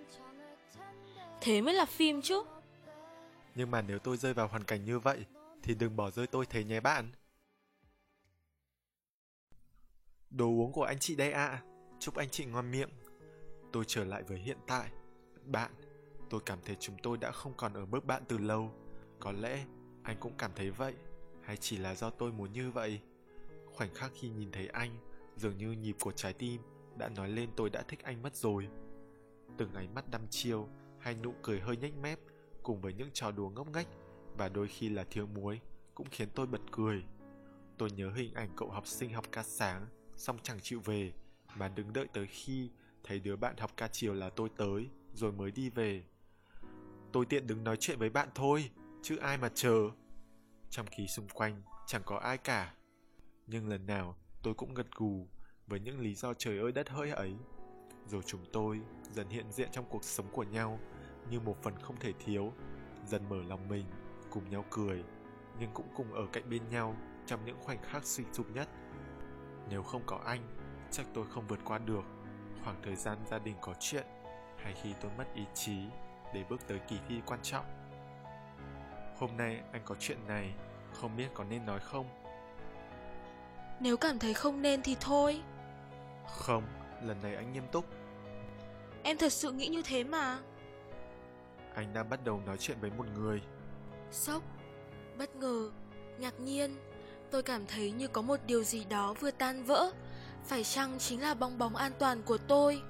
[1.40, 2.43] Thế mới là phim chứ.
[3.55, 5.25] Nhưng mà nếu tôi rơi vào hoàn cảnh như vậy
[5.62, 7.12] thì đừng bỏ rơi tôi thế nhé bạn.
[10.31, 11.47] Đồ uống của anh chị đây ạ.
[11.47, 11.62] À.
[12.01, 12.90] Chúc anh chị ngon miệng.
[13.73, 14.88] Tôi trở lại với hiện tại.
[15.45, 15.71] Bạn,
[16.35, 18.70] tôi cảm thấy chúng tôi đã không còn ở mức bạn từ lâu.
[19.20, 19.64] Có lẽ
[20.03, 20.94] anh cũng cảm thấy vậy,
[21.42, 23.01] hay chỉ là do tôi muốn như vậy.
[23.75, 24.97] Khoảnh khắc khi nhìn thấy anh,
[25.37, 26.61] dường như nhịp của trái tim
[26.97, 28.68] đã nói lên tôi đã thích anh mất rồi.
[29.57, 30.68] Từng ánh mắt đăm chiêu
[30.99, 32.18] hay nụ cười hơi nhếch mép
[32.62, 33.88] cùng với những trò đùa ngốc nghếch
[34.37, 35.61] và đôi khi là thiếu muối
[35.94, 37.05] cũng khiến tôi bật cười.
[37.79, 41.12] Tôi nhớ hình ảnh cậu học sinh học ca sáng xong chẳng chịu về
[41.57, 42.70] mà đứng đợi tới khi
[43.05, 46.05] thấy đứa bạn học ca chiều là tôi tới rồi mới đi về.
[47.14, 48.70] Tôi tiện đứng nói chuyện với bạn thôi,
[49.03, 49.90] chứ ai mà chờ.
[50.70, 52.74] Trong khi xung quanh chẳng có ai cả.
[53.46, 55.29] Nhưng lần nào tôi cũng gật gù
[55.66, 57.35] với những lý do trời ơi đất hỡi ấy.
[58.07, 58.81] Rồi chúng tôi
[59.12, 60.79] dần hiện diện trong cuộc sống của nhau
[61.31, 62.53] như một phần không thể thiếu,
[63.07, 63.85] dần mở lòng mình,
[64.31, 65.05] cùng nhau cười,
[65.61, 66.96] nhưng cũng cùng ở cạnh bên nhau
[67.27, 68.68] trong những khoảnh khắc suy sụp nhất.
[69.70, 70.42] Nếu không có anh,
[70.90, 72.05] chắc tôi không vượt qua được
[72.64, 74.07] khoảng thời gian gia đình có chuyện
[74.59, 75.79] hay khi tôi mất ý chí
[76.35, 77.64] để bước tới kỳ thi quan trọng.
[79.18, 80.55] Hôm nay anh có chuyện này,
[80.92, 82.07] không biết có nên nói không?
[83.81, 85.42] Nếu cảm thấy không nên thì thôi.
[86.29, 86.62] Không,
[87.03, 87.85] lần này anh nghiêm túc.
[89.03, 90.38] Em thật sự nghĩ như thế mà.
[91.75, 93.42] Anh đang bắt đầu nói chuyện với một người.
[94.11, 94.42] Sốc,
[95.18, 95.70] bất ngờ,
[96.18, 96.77] ngạc nhiên,
[97.31, 99.92] tôi cảm thấy như có một điều gì đó vừa tan vỡ.
[100.44, 102.83] Phải chăng chính là bong bóng an toàn của tôi?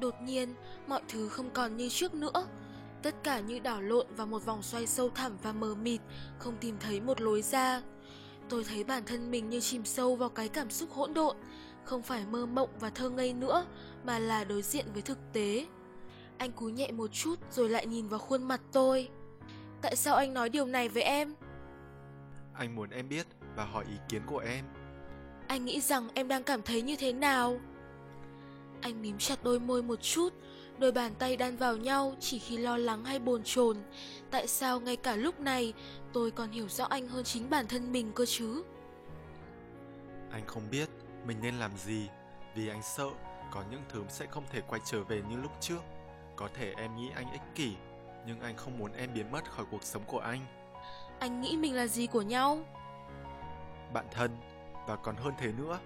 [0.00, 0.54] Đột nhiên,
[0.86, 2.46] mọi thứ không còn như trước nữa.
[3.04, 6.00] Tất cả như đảo lộn vào một vòng xoay sâu thẳm và mờ mịt,
[6.38, 7.82] không tìm thấy một lối ra.
[8.48, 11.36] Tôi thấy bản thân mình như chìm sâu vào cái cảm xúc hỗn độn,
[11.84, 13.66] không phải mơ mộng và thơ ngây nữa,
[14.04, 15.66] mà là đối diện với thực tế.
[16.38, 19.08] Anh cúi nhẹ một chút rồi lại nhìn vào khuôn mặt tôi.
[19.82, 21.34] Tại sao anh nói điều này với em?
[22.54, 24.64] Anh muốn em biết và hỏi ý kiến của em.
[25.48, 27.60] Anh nghĩ rằng em đang cảm thấy như thế nào?
[28.80, 30.32] Anh mím chặt đôi môi một chút,
[30.78, 33.76] đôi bàn tay đan vào nhau chỉ khi lo lắng hay bồn chồn.
[34.30, 35.72] Tại sao ngay cả lúc này
[36.12, 38.62] tôi còn hiểu rõ anh hơn chính bản thân mình cơ chứ?
[40.30, 40.88] Anh không biết
[41.26, 42.08] mình nên làm gì
[42.54, 43.08] vì anh sợ
[43.52, 45.80] có những thứ sẽ không thể quay trở về như lúc trước.
[46.36, 47.72] Có thể em nghĩ anh ích kỷ,
[48.26, 50.40] nhưng anh không muốn em biến mất khỏi cuộc sống của anh.
[51.18, 52.58] Anh nghĩ mình là gì của nhau?
[53.92, 54.30] Bạn thân,
[54.86, 55.78] và còn hơn thế nữa.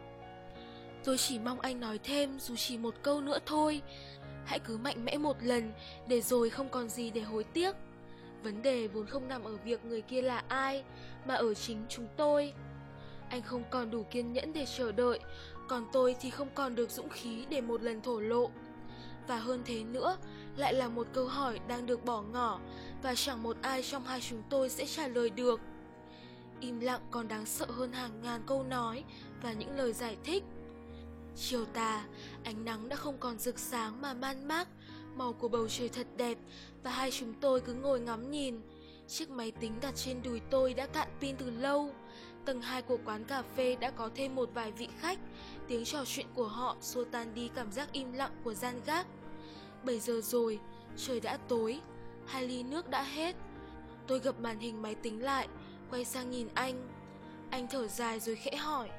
[1.05, 3.83] Tôi chỉ mong anh nói thêm dù chỉ một câu nữa thôi.
[4.45, 5.73] Hãy cứ mạnh mẽ một lần
[6.09, 7.77] để rồi không còn gì để hối tiếc.
[8.43, 10.85] Vấn đề vốn không nằm ở việc người kia là ai,
[11.27, 12.53] mà ở chính chúng tôi.
[13.31, 15.19] Anh không còn đủ kiên nhẫn để chờ đợi,
[15.69, 18.51] còn tôi thì không còn được dũng khí để một lần thổ lộ.
[19.27, 20.17] Và hơn thế nữa,
[20.57, 22.61] lại là một câu hỏi đang được bỏ ngỏ
[23.03, 25.61] và chẳng một ai trong hai chúng tôi sẽ trả lời được.
[26.61, 29.05] Im lặng còn đáng sợ hơn hàng ngàn câu nói
[29.43, 30.45] và những lời giải thích.
[31.37, 32.05] Chiều tà,
[32.45, 34.69] ánh nắng đã không còn rực sáng mà man mác,
[35.17, 36.39] màu của bầu trời thật đẹp
[36.83, 38.61] và hai chúng tôi cứ ngồi ngắm nhìn.
[39.09, 41.95] Chiếc máy tính đặt trên đùi tôi đã cạn pin từ lâu.
[42.45, 45.19] Tầng 2 của quán cà phê đã có thêm một vài vị khách.
[45.69, 49.07] Tiếng trò chuyện của họ xua tan đi cảm giác im lặng của gian gác.
[49.85, 50.59] 7 giờ rồi,
[50.97, 51.81] trời đã tối,
[52.27, 53.37] hai ly nước đã hết.
[54.07, 55.49] Tôi gập màn hình máy tính lại,
[55.91, 56.89] quay sang nhìn anh.
[57.51, 58.91] Anh thở dài rồi khẽ hỏi.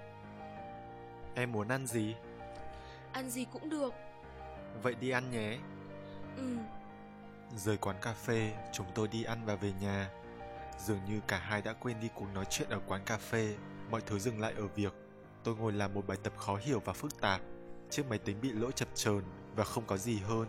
[1.35, 2.15] Em muốn ăn gì?
[3.11, 3.93] Ăn gì cũng được.
[4.83, 5.57] Vậy đi ăn nhé.
[6.37, 6.57] Ừ.
[7.55, 10.09] Rời quán cà phê, chúng tôi đi ăn và về nhà.
[10.79, 13.55] Dường như cả hai đã quên đi cuộc nói chuyện ở quán cà phê,
[13.91, 14.93] mọi thứ dừng lại ở việc.
[15.43, 17.41] Tôi ngồi làm một bài tập khó hiểu và phức tạp.
[17.89, 19.21] Chiếc máy tính bị lỗi chập chờn
[19.55, 20.47] và không có gì hơn.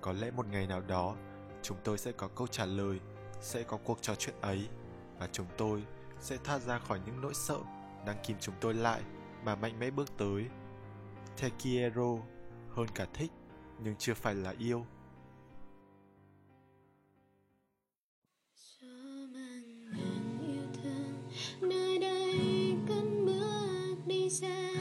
[0.00, 1.16] Có lẽ một ngày nào đó,
[1.62, 3.00] chúng tôi sẽ có câu trả lời,
[3.40, 4.68] sẽ có cuộc trò chuyện ấy
[5.18, 5.82] và chúng tôi
[6.20, 7.58] sẽ thoát ra khỏi những nỗi sợ
[8.06, 9.02] đang kìm chúng tôi lại
[9.44, 10.46] mà mạnh mẽ bước tới.
[11.40, 12.16] Tekiero
[12.70, 13.30] hơn cả thích,
[13.78, 14.86] nhưng chưa phải là yêu.
[21.60, 22.38] nơi đây
[23.26, 24.71] bước đi xa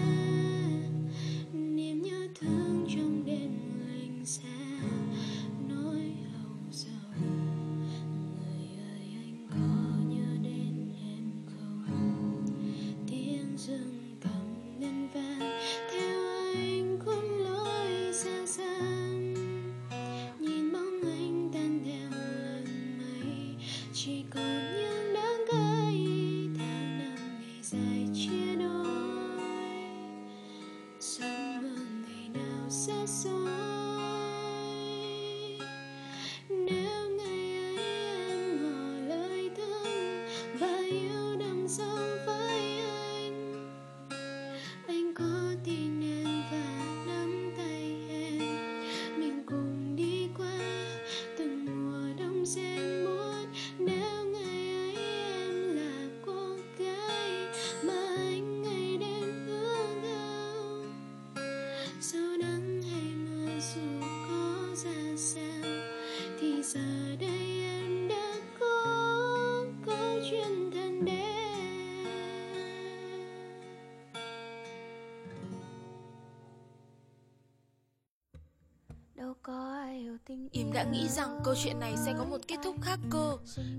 [80.74, 83.38] đã nghĩ rằng câu chuyện này sẽ có một kết thúc khác cơ.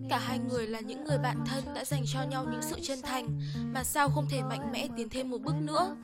[0.09, 2.99] Cả hai người là những người bạn thân đã dành cho nhau những sự chân
[3.03, 3.41] thành,
[3.73, 5.97] mà sao không thể mạnh mẽ tiến thêm một bước nữa?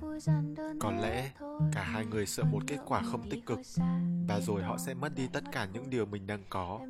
[0.81, 1.31] Có lẽ
[1.73, 3.59] cả hai người sợ một kết quả không tích cực
[4.29, 6.81] và rồi họ sẽ mất đi tất cả những điều mình đang có.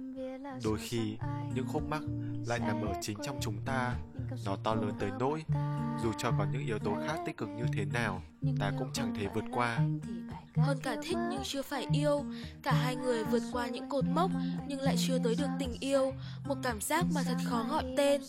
[0.64, 1.16] Đôi khi,
[1.54, 2.02] những khúc mắc
[2.46, 3.94] lại nằm ở chính trong chúng ta.
[4.46, 5.44] Nó to lớn tới nỗi,
[6.02, 8.22] dù cho có những yếu tố khác tích cực như thế nào,
[8.60, 9.78] ta cũng chẳng thể vượt qua.
[10.62, 12.24] Hơn cả thích nhưng chưa phải yêu,
[12.62, 14.30] cả hai người vượt qua những cột mốc
[14.66, 16.12] nhưng lại chưa tới được tình yêu,
[16.44, 18.20] một cảm giác mà thật khó gọi tên.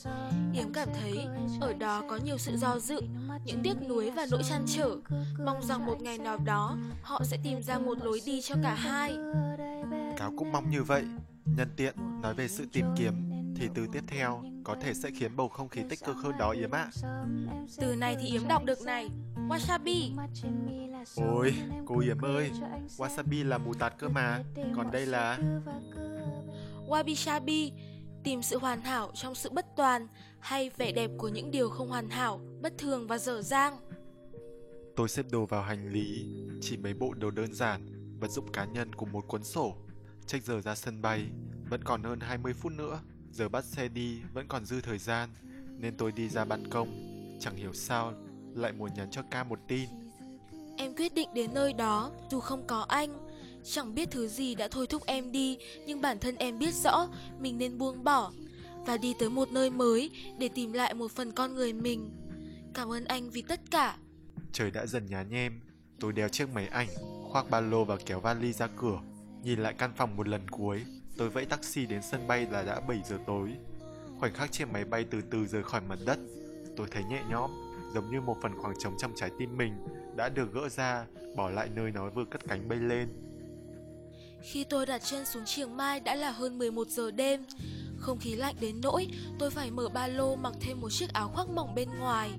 [0.54, 1.26] Yếm cảm thấy
[1.62, 3.02] ở đó có nhiều sự do dự,
[3.46, 4.96] những tiếc nuối và nỗi chăn trở.
[5.46, 8.74] Mong rằng một ngày nào đó họ sẽ tìm ra một lối đi cho cả
[8.74, 9.18] hai.
[10.18, 11.04] Cáo cũng mong như vậy.
[11.46, 13.14] Nhân tiện, nói về sự tìm kiếm,
[13.56, 16.50] thì từ tiếp theo có thể sẽ khiến bầu không khí tích cực hơn đó
[16.52, 16.92] Yếm ạ.
[17.78, 19.10] Từ này thì Yếm đọc được này.
[19.50, 20.16] Wasabi.
[21.16, 21.54] Ôi,
[21.86, 22.52] cô Yếm ơi,
[22.98, 24.44] wasabi là mù tạt cơ mà,
[24.76, 25.40] còn đây là...
[26.88, 27.72] Wabi Sabi.
[28.24, 30.08] Tìm sự hoàn hảo trong sự bất toàn
[30.40, 33.78] hay vẻ đẹp của những điều không hoàn hảo, bất thường và dở dang.
[34.96, 36.28] Tôi xếp đồ vào hành lý,
[36.62, 37.86] chỉ mấy bộ đồ đơn giản,
[38.20, 39.76] vật dụng cá nhân cùng một cuốn sổ.
[40.28, 41.26] Check giờ ra sân bay,
[41.70, 43.00] vẫn còn hơn 20 phút nữa.
[43.32, 45.30] Giờ bắt xe đi vẫn còn dư thời gian,
[45.78, 46.88] nên tôi đi ra ban công.
[47.40, 48.14] Chẳng hiểu sao,
[48.56, 49.90] lại muốn nhắn cho ca một tin.
[50.78, 53.30] Em quyết định đến nơi đó dù không có anh.
[53.64, 57.08] Chẳng biết thứ gì đã thôi thúc em đi, nhưng bản thân em biết rõ
[57.40, 58.32] mình nên buông bỏ
[58.86, 62.12] và đi tới một nơi mới để tìm lại một phần con người mình.
[62.74, 63.98] Cảm ơn anh vì tất cả.
[64.52, 65.62] Trời đã dần nhá nhem,
[66.00, 66.88] tôi đeo chiếc máy ảnh,
[67.32, 69.00] khoác ba lô và kéo vali ra cửa.
[69.44, 70.86] Nhìn lại căn phòng một lần cuối,
[71.20, 73.50] tôi vẫy taxi đến sân bay là đã 7 giờ tối.
[74.20, 76.20] Khoảnh khắc chiếc máy bay từ từ rời khỏi mặt đất,
[76.78, 77.52] tôi thấy nhẹ nhõm,
[77.94, 79.74] giống như một phần khoảng trống trong trái tim mình
[80.16, 81.06] đã được gỡ ra,
[81.36, 83.10] bỏ lại nơi nó vừa cất cánh bay lên.
[84.42, 87.46] Khi tôi đặt chân xuống Chiang Mai đã là hơn 11 giờ đêm.
[87.98, 89.08] Không khí lạnh đến nỗi
[89.40, 92.32] tôi phải mở ba lô mặc thêm một chiếc áo khoác mỏng bên ngoài.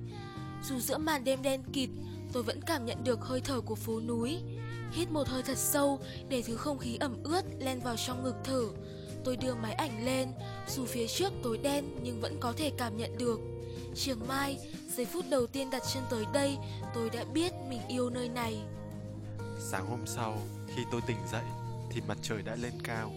[0.63, 1.91] Dù giữa màn đêm đen kịt,
[2.33, 4.39] tôi vẫn cảm nhận được hơi thở của phố núi.
[4.93, 5.99] Hít một hơi thật sâu
[6.29, 8.63] để thứ không khí ẩm ướt len vào trong ngực thở.
[9.25, 10.33] Tôi đưa máy ảnh lên,
[10.69, 13.41] dù phía trước tối đen nhưng vẫn có thể cảm nhận được.
[13.95, 14.59] Chiều Mai,
[14.97, 16.57] giây phút đầu tiên đặt chân tới đây,
[16.95, 18.63] tôi đã biết mình yêu nơi này.
[19.59, 20.39] Sáng hôm sau,
[20.77, 21.45] khi tôi tỉnh dậy,
[21.91, 23.13] thì mặt trời đã lên cao.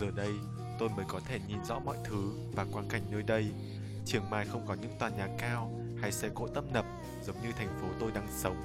[0.00, 0.30] Giờ đây,
[0.78, 3.46] tôi mới có thể nhìn rõ mọi thứ và quang cảnh nơi đây.
[4.06, 6.84] Chiang Mai không có những tòa nhà cao hay xe cộ tấp nập
[7.26, 8.56] giống như thành phố tôi đang sống,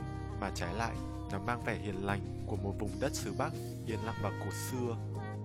[0.41, 0.95] mà trái lại,
[1.31, 3.53] nó mang vẻ hiền lành của một vùng đất xứ Bắc
[3.85, 4.97] yên lặng và cổ xưa.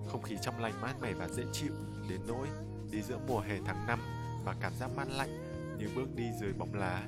[0.07, 1.73] Không khí trong lành mát mẻ và dễ chịu
[2.09, 2.47] đến nỗi
[2.91, 3.99] đi giữa mùa hè tháng 5
[4.45, 5.45] và cảm giác mát lạnh
[5.79, 7.07] như bước đi dưới bóng lá.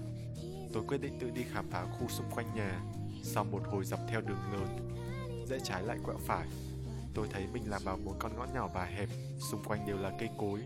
[0.73, 2.81] Tôi quyết định tự đi khám phá khu xung quanh nhà
[3.23, 4.95] sau một hồi dọc theo đường lớn.
[5.49, 6.47] Rẽ trái lại quẹo phải,
[7.13, 9.09] tôi thấy mình làm vào một con ngõ nhỏ và hẹp,
[9.51, 10.63] xung quanh đều là cây cối.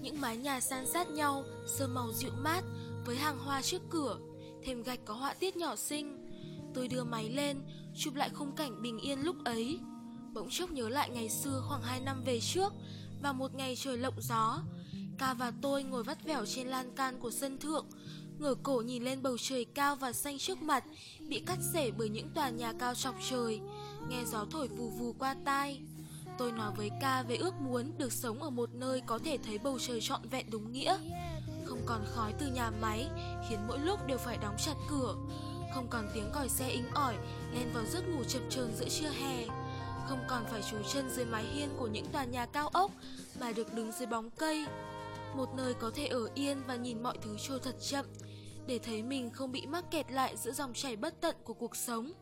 [0.00, 2.64] Những mái nhà san sát nhau, sơn màu dịu mát
[3.04, 4.18] với hàng hoa trước cửa,
[4.64, 6.23] thêm gạch có họa tiết nhỏ xinh.
[6.74, 7.60] Tôi đưa máy lên,
[7.96, 9.78] chụp lại khung cảnh bình yên lúc ấy.
[10.32, 12.72] Bỗng chốc nhớ lại ngày xưa khoảng 2 năm về trước
[13.22, 14.62] và một ngày trời lộng gió.
[15.18, 17.86] Ca và tôi ngồi vắt vẻo trên lan can của sân thượng,
[18.38, 20.84] ngửa cổ nhìn lên bầu trời cao và xanh trước mặt,
[21.28, 23.60] bị cắt rể bởi những tòa nhà cao chọc trời,
[24.08, 25.80] nghe gió thổi vù vù qua tai.
[26.38, 29.58] Tôi nói với ca về ước muốn được sống ở một nơi có thể thấy
[29.58, 30.98] bầu trời trọn vẹn đúng nghĩa.
[31.64, 33.08] Không còn khói từ nhà máy,
[33.48, 35.14] khiến mỗi lúc đều phải đóng chặt cửa.
[35.74, 37.14] Không còn tiếng còi xe inh ỏi,
[37.54, 39.44] len vào giấc ngủ chập chờn giữa trưa hè.
[40.06, 42.90] Không còn phải trú chân dưới mái hiên của những tòa nhà cao ốc,
[43.40, 44.66] mà được đứng dưới bóng cây.
[45.34, 48.06] Một nơi có thể ở yên và nhìn mọi thứ trôi thật chậm,
[48.66, 51.76] để thấy mình không bị mắc kẹt lại giữa dòng chảy bất tận của cuộc
[51.76, 52.12] sống.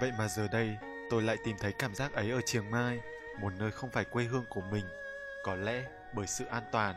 [0.00, 0.76] Vậy mà giờ đây,
[1.10, 3.00] tôi lại tìm thấy cảm giác ấy ở Chiang Mai,
[3.40, 4.84] một nơi không phải quê hương của mình.
[5.44, 6.94] Có lẽ bởi sự an toàn,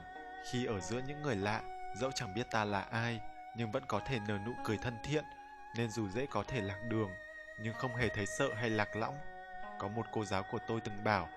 [0.52, 1.62] khi ở giữa những người lạ,
[1.94, 3.22] dẫu chẳng biết ta là ai,
[3.56, 5.24] nhưng vẫn có thể nở nụ cười thân thiện,
[5.76, 7.10] nên dù dễ có thể lạc đường,
[7.60, 9.18] nhưng không hề thấy sợ hay lạc lõng.
[9.80, 11.30] Có một cô giáo của tôi từng bảo,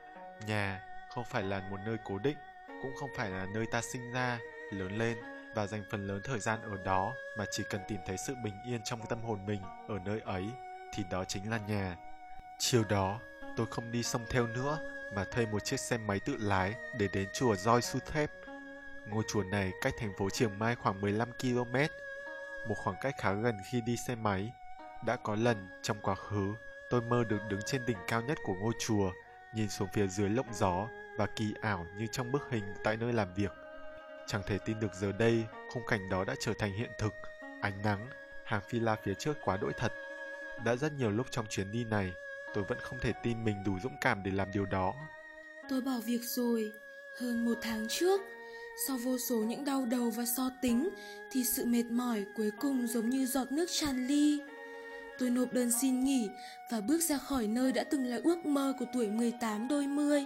[0.47, 2.37] nhà không phải là một nơi cố định,
[2.83, 4.39] cũng không phải là nơi ta sinh ra,
[4.73, 5.19] lớn lên
[5.55, 8.55] và dành phần lớn thời gian ở đó mà chỉ cần tìm thấy sự bình
[8.67, 10.51] yên trong tâm hồn mình ở nơi ấy
[10.95, 11.97] thì đó chính là nhà.
[12.59, 13.21] Chiều đó,
[13.57, 14.79] tôi không đi sông theo nữa
[15.15, 18.31] mà thuê một chiếc xe máy tự lái để đến chùa Roi Su Thép.
[19.11, 21.77] Ngôi chùa này cách thành phố Chiang Mai khoảng 15 km,
[22.69, 24.53] một khoảng cách khá gần khi đi xe máy.
[25.07, 26.55] Đã có lần trong quá khứ,
[26.91, 29.13] tôi mơ được đứng trên đỉnh cao nhất của ngôi chùa,
[29.55, 33.13] nhìn xuống phía dưới lộng gió và kỳ ảo như trong bức hình tại nơi
[33.13, 33.53] làm việc.
[34.27, 37.13] Chẳng thể tin được giờ đây, khung cảnh đó đã trở thành hiện thực.
[37.61, 38.09] Ánh nắng,
[38.45, 39.93] hàng phi la phía trước quá đỗi thật.
[40.65, 42.13] Đã rất nhiều lúc trong chuyến đi này,
[42.55, 44.95] tôi vẫn không thể tin mình đủ dũng cảm để làm điều đó.
[45.69, 46.73] Tôi bỏ việc rồi,
[47.21, 48.21] hơn một tháng trước.
[48.77, 50.89] Sau vô số những đau đầu và so tính,
[51.31, 54.41] thì sự mệt mỏi cuối cùng giống như giọt nước tràn ly.
[55.19, 56.29] Tôi nộp đơn xin nghỉ
[56.71, 60.25] và bước ra khỏi nơi đã từng là ước mơ của tuổi 18 đôi mươi.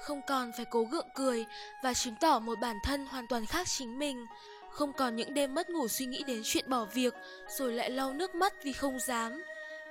[0.00, 1.46] Không còn phải cố gượng cười
[1.82, 4.26] và chứng tỏ một bản thân hoàn toàn khác chính mình.
[4.70, 7.14] Không còn những đêm mất ngủ suy nghĩ đến chuyện bỏ việc
[7.58, 9.42] rồi lại lau nước mắt vì không dám.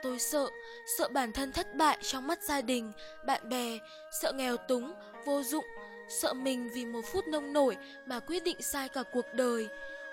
[0.03, 0.47] Tôi sợ,
[0.97, 2.91] sợ bản thân thất bại trong mắt gia đình,
[3.27, 3.77] bạn bè,
[4.21, 4.93] sợ nghèo túng,
[5.25, 5.65] vô dụng,
[6.09, 9.69] sợ mình vì một phút nông nổi mà quyết định sai cả cuộc đời.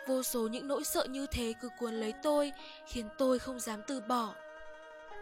[0.07, 2.53] Vô số những nỗi sợ như thế cứ cuốn lấy tôi,
[2.87, 4.35] khiến tôi không dám từ bỏ.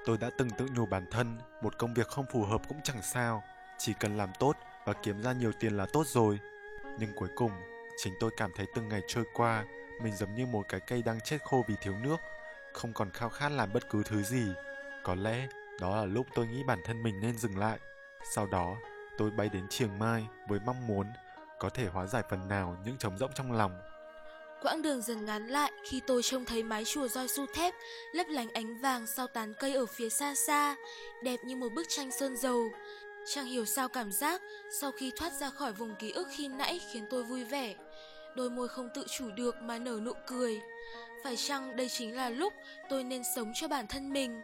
[0.07, 3.03] Tôi đã từng tự nhủ bản thân, một công việc không phù hợp cũng chẳng
[3.03, 3.43] sao,
[3.79, 6.39] chỉ cần làm tốt và kiếm ra nhiều tiền là tốt rồi.
[6.99, 7.51] Nhưng cuối cùng,
[7.97, 9.65] chính tôi cảm thấy từng ngày trôi qua,
[10.03, 12.17] mình giống như một cái cây đang chết khô vì thiếu nước,
[12.73, 14.47] không còn khao khát làm bất cứ thứ gì.
[15.05, 15.47] Có lẽ
[15.81, 17.79] đó là lúc tôi nghĩ bản thân mình nên dừng lại.
[18.35, 18.77] Sau đó,
[19.21, 21.07] tôi bay đến Chiang Mai với mong muốn
[21.59, 23.81] có thể hóa giải phần nào những trống rỗng trong lòng.
[24.63, 27.75] Quãng đường dần ngắn lại khi tôi trông thấy mái chùa roi su thép
[28.13, 30.77] lấp lánh ánh vàng sau tán cây ở phía xa xa,
[31.25, 32.69] đẹp như một bức tranh sơn dầu.
[33.27, 34.43] Chẳng hiểu sao cảm giác
[34.81, 37.75] sau khi thoát ra khỏi vùng ký ức khi nãy khiến tôi vui vẻ.
[38.37, 40.61] Đôi môi không tự chủ được mà nở nụ cười.
[41.25, 42.53] Phải chăng đây chính là lúc
[42.89, 44.43] tôi nên sống cho bản thân mình?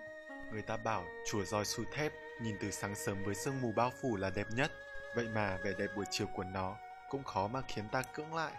[0.53, 3.93] Người ta bảo chùa roi su thép nhìn từ sáng sớm với sương mù bao
[4.03, 4.73] phủ là đẹp nhất.
[5.15, 6.77] Vậy mà vẻ đẹp buổi chiều của nó
[7.11, 8.53] cũng khó mà khiến ta cưỡng lại.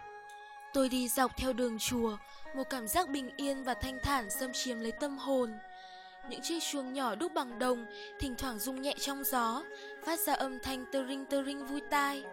[0.72, 2.16] Tôi đi dọc theo đường chùa,
[2.54, 5.58] một cảm giác bình yên và thanh thản xâm chiếm lấy tâm hồn.
[6.28, 7.86] những chiếc chuông nhỏ đúc bằng đồng,
[8.20, 9.64] thỉnh thoảng rung nhẹ trong gió,
[10.04, 12.24] phát ra âm thanh tơ ring tơ ring vui tai.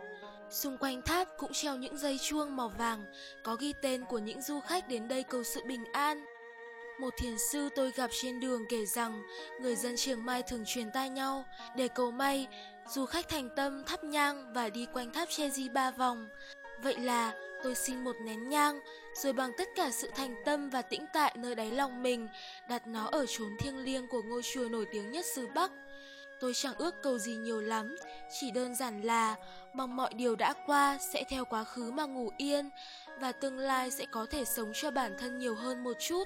[0.50, 3.06] Xung quanh tháp cũng treo những dây chuông màu vàng,
[3.44, 6.26] có ghi tên của những du khách đến đây cầu sự bình an.
[7.00, 9.24] Một thiền sư tôi gặp trên đường kể rằng
[9.62, 12.48] người dân Chiang Mai thường truyền tai nhau để cầu may,
[12.90, 16.30] du khách thành tâm thắp nhang và đi quanh tháp Cheji ba vòng.
[16.84, 17.34] Vậy là
[17.64, 18.80] tôi xin một nén nhang,
[19.16, 22.28] rồi bằng tất cả sự thành tâm và tĩnh tại nơi đáy lòng mình,
[22.70, 25.72] đặt nó ở chốn thiêng liêng của ngôi chùa nổi tiếng nhất xứ Bắc.
[26.40, 27.96] Tôi chẳng ước cầu gì nhiều lắm,
[28.40, 29.36] chỉ đơn giản là
[29.74, 32.70] mong mọi điều đã qua sẽ theo quá khứ mà ngủ yên
[33.20, 36.24] và tương lai sẽ có thể sống cho bản thân nhiều hơn một chút.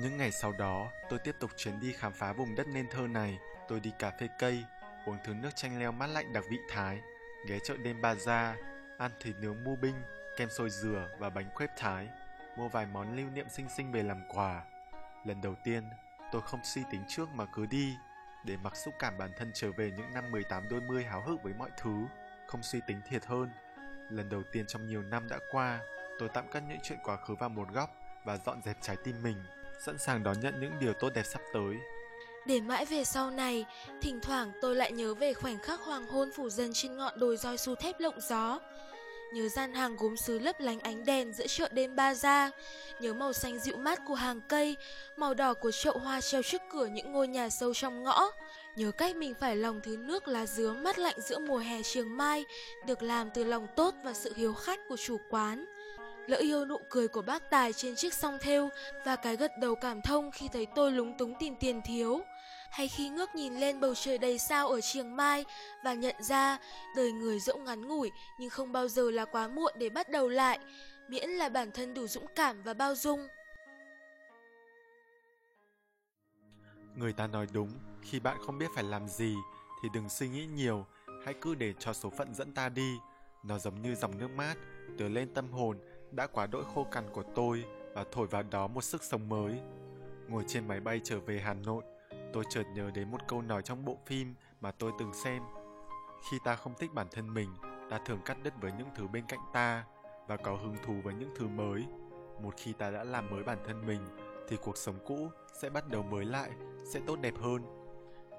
[0.00, 3.06] Những ngày sau đó, tôi tiếp tục chuyến đi khám phá vùng đất nên thơ
[3.06, 3.38] này.
[3.68, 4.64] Tôi đi cà phê cây,
[5.06, 7.00] uống thứ nước chanh leo mát lạnh đặc vị Thái,
[7.48, 8.54] ghé chợ đêm Baza,
[8.98, 9.94] ăn thịt nướng mu binh,
[10.36, 12.08] kem sôi dừa và bánh crepe Thái,
[12.56, 14.62] mua vài món lưu niệm xinh xinh về làm quà.
[15.24, 15.84] Lần đầu tiên,
[16.32, 17.96] tôi không suy tính trước mà cứ đi,
[18.44, 21.42] để mặc xúc cảm bản thân trở về những năm 18 đôi mươi háo hức
[21.42, 22.06] với mọi thứ,
[22.46, 23.50] không suy tính thiệt hơn.
[24.10, 25.80] Lần đầu tiên trong nhiều năm đã qua,
[26.18, 27.90] tôi tạm cất những chuyện quá khứ vào một góc
[28.24, 29.36] và dọn dẹp trái tim mình,
[29.78, 31.76] sẵn sàng đón nhận những điều tốt đẹp sắp tới.
[32.46, 33.64] Để mãi về sau này,
[34.00, 37.36] thỉnh thoảng tôi lại nhớ về khoảnh khắc hoàng hôn phủ dần trên ngọn đồi
[37.36, 38.58] roi su thép lộng gió.
[39.32, 42.50] Nhớ gian hàng gốm sứ lấp lánh ánh đèn giữa chợ đêm ba gia
[43.00, 44.76] Nhớ màu xanh dịu mát của hàng cây
[45.16, 48.30] Màu đỏ của chậu hoa treo trước cửa những ngôi nhà sâu trong ngõ
[48.76, 52.16] Nhớ cách mình phải lòng thứ nước lá dứa mát lạnh giữa mùa hè trường
[52.16, 52.44] mai
[52.86, 55.64] Được làm từ lòng tốt và sự hiếu khách của chủ quán
[56.26, 58.68] Lỡ yêu nụ cười của bác Tài trên chiếc song thêu
[59.04, 62.22] Và cái gật đầu cảm thông khi thấy tôi lúng túng tìm tiền thiếu
[62.70, 65.44] hay khi ngước nhìn lên bầu trời đầy sao ở chiềng Mai
[65.84, 66.58] và nhận ra
[66.96, 68.10] đời người dẫu ngắn ngủi
[68.40, 70.58] nhưng không bao giờ là quá muộn để bắt đầu lại,
[71.08, 73.28] miễn là bản thân đủ dũng cảm và bao dung.
[76.94, 77.70] Người ta nói đúng,
[78.02, 79.34] khi bạn không biết phải làm gì
[79.82, 80.86] thì đừng suy nghĩ nhiều,
[81.24, 82.96] hãy cứ để cho số phận dẫn ta đi.
[83.42, 84.54] Nó giống như dòng nước mát,
[84.98, 85.78] tưới lên tâm hồn
[86.16, 87.64] đã quá đỗi khô cằn của tôi
[87.94, 89.60] và thổi vào đó một sức sống mới.
[90.28, 91.84] Ngồi trên máy bay trở về Hà Nội,
[92.32, 95.42] tôi chợt nhớ đến một câu nói trong bộ phim mà tôi từng xem.
[96.30, 97.48] Khi ta không thích bản thân mình,
[97.90, 99.84] ta thường cắt đứt với những thứ bên cạnh ta
[100.26, 101.84] và có hứng thú với những thứ mới.
[102.42, 104.00] Một khi ta đã làm mới bản thân mình,
[104.48, 106.50] thì cuộc sống cũ sẽ bắt đầu mới lại,
[106.84, 107.85] sẽ tốt đẹp hơn.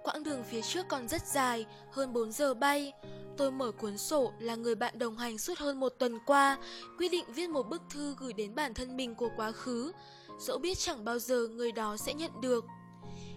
[0.08, 2.94] Quãng đường phía trước còn rất dài, hơn 4 giờ bay.
[3.38, 6.58] Tôi mở cuốn sổ là người bạn đồng hành suốt hơn một tuần qua,
[6.98, 9.92] quyết định viết một bức thư gửi đến bản thân mình của quá khứ,
[10.40, 12.66] dẫu biết chẳng bao giờ người đó sẽ nhận được.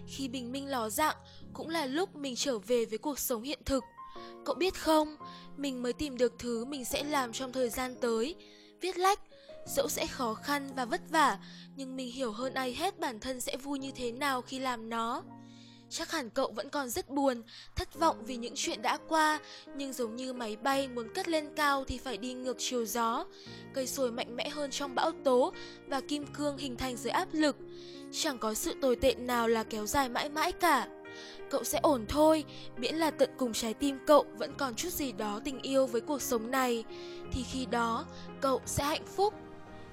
[0.07, 1.15] Khi bình minh ló dạng,
[1.53, 3.83] cũng là lúc mình trở về với cuộc sống hiện thực.
[4.45, 5.15] Cậu biết không,
[5.57, 8.35] mình mới tìm được thứ mình sẽ làm trong thời gian tới.
[8.81, 9.19] Viết lách,
[9.67, 11.39] dẫu sẽ khó khăn và vất vả,
[11.75, 14.89] nhưng mình hiểu hơn ai hết bản thân sẽ vui như thế nào khi làm
[14.89, 15.23] nó.
[15.91, 17.41] Chắc hẳn cậu vẫn còn rất buồn,
[17.75, 19.39] thất vọng vì những chuyện đã qua,
[19.75, 23.25] nhưng giống như máy bay muốn cất lên cao thì phải đi ngược chiều gió.
[23.73, 25.53] Cây sồi mạnh mẽ hơn trong bão tố
[25.87, 27.55] và kim cương hình thành dưới áp lực.
[28.11, 30.87] Chẳng có sự tồi tệ nào là kéo dài mãi mãi cả.
[31.49, 32.43] Cậu sẽ ổn thôi,
[32.77, 36.01] miễn là tận cùng trái tim cậu vẫn còn chút gì đó tình yêu với
[36.01, 36.83] cuộc sống này,
[37.31, 38.05] thì khi đó
[38.41, 39.33] cậu sẽ hạnh phúc.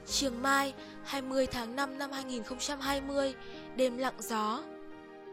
[0.06, 0.74] trường Mai,
[1.04, 3.34] 20 tháng 5 năm 2020,
[3.76, 4.62] đêm lặng gió.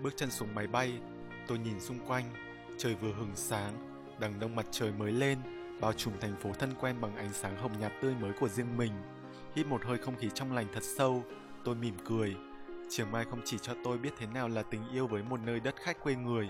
[0.01, 0.99] Bước chân xuống máy bay,
[1.47, 2.33] tôi nhìn xung quanh,
[2.77, 3.73] trời vừa hừng sáng,
[4.19, 5.39] đằng đông mặt trời mới lên,
[5.81, 8.77] bao trùm thành phố thân quen bằng ánh sáng hồng nhạt tươi mới của riêng
[8.77, 8.91] mình.
[9.55, 11.23] Hít một hơi không khí trong lành thật sâu,
[11.63, 12.35] tôi mỉm cười.
[12.89, 15.59] Chiều Mai không chỉ cho tôi biết thế nào là tình yêu với một nơi
[15.59, 16.49] đất khách quê người,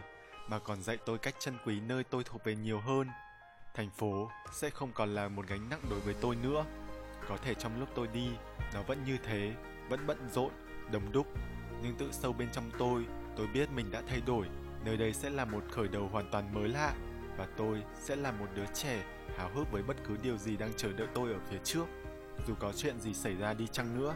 [0.50, 3.08] mà còn dạy tôi cách trân quý nơi tôi thuộc về nhiều hơn.
[3.74, 6.66] Thành phố sẽ không còn là một gánh nặng đối với tôi nữa.
[7.28, 8.28] Có thể trong lúc tôi đi,
[8.74, 9.54] nó vẫn như thế,
[9.90, 10.52] vẫn bận rộn,
[10.92, 11.28] đông đúc,
[11.84, 13.06] nhưng tự sâu bên trong tôi
[13.38, 14.48] Tôi biết mình đã thay đổi,
[14.86, 16.94] nơi đây sẽ là một khởi đầu hoàn toàn mới lạ
[17.38, 19.04] và tôi sẽ là một đứa trẻ
[19.38, 21.86] háo hức với bất cứ điều gì đang chờ đợi tôi ở phía trước.
[22.48, 24.16] Dù có chuyện gì xảy ra đi chăng nữa,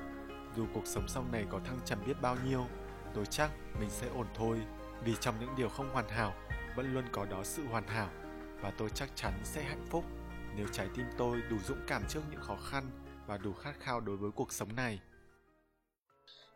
[0.56, 2.66] dù cuộc sống sau này có thăng trầm biết bao nhiêu,
[3.14, 4.62] tôi chắc mình sẽ ổn thôi.
[5.04, 6.34] Vì trong những điều không hoàn hảo,
[6.76, 8.10] vẫn luôn có đó sự hoàn hảo
[8.62, 10.06] và tôi chắc chắn sẽ hạnh phúc
[10.56, 12.84] nếu trái tim tôi đủ dũng cảm trước những khó khăn
[13.28, 15.00] và đủ khát khao đối với cuộc sống này.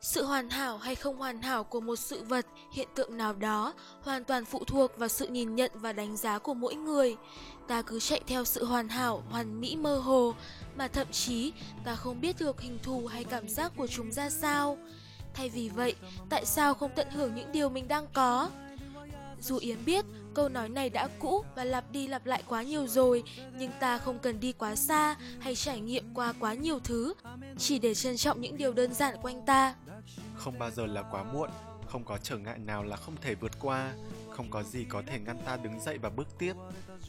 [0.03, 3.73] Sự hoàn hảo hay không hoàn hảo của một sự vật, hiện tượng nào đó
[4.01, 7.15] hoàn toàn phụ thuộc vào sự nhìn nhận và đánh giá của mỗi người.
[7.67, 10.33] Ta cứ chạy theo sự hoàn hảo, hoàn mỹ mơ hồ,
[10.77, 11.53] mà thậm chí
[11.85, 14.77] ta không biết được hình thù hay cảm giác của chúng ra sao.
[15.33, 15.95] Thay vì vậy,
[16.29, 18.49] tại sao không tận hưởng những điều mình đang có?
[19.41, 22.87] Dù Yến biết câu nói này đã cũ và lặp đi lặp lại quá nhiều
[22.87, 23.23] rồi,
[23.57, 27.13] nhưng ta không cần đi quá xa hay trải nghiệm qua quá nhiều thứ,
[27.57, 29.75] chỉ để trân trọng những điều đơn giản quanh ta.
[30.35, 31.49] Không bao giờ là quá muộn,
[31.87, 33.93] không có trở ngại nào là không thể vượt qua,
[34.29, 36.53] không có gì có thể ngăn ta đứng dậy và bước tiếp.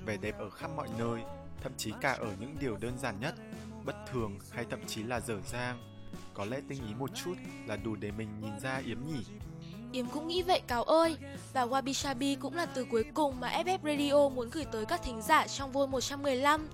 [0.07, 1.21] Vẻ đẹp ở khắp mọi nơi,
[1.63, 3.35] thậm chí cả ở những điều đơn giản nhất,
[3.85, 5.95] bất thường hay thậm chí là dở dang.
[6.35, 7.35] Có lẽ tinh ý một chút
[7.67, 9.25] là đủ để mình nhìn ra Yếm nhỉ.
[9.93, 11.17] Yếm cũng nghĩ vậy Cáo ơi
[11.53, 15.01] Và Wabi Sabi cũng là từ cuối cùng mà FF Radio muốn gửi tới các
[15.05, 16.69] thính giả trong Vol 115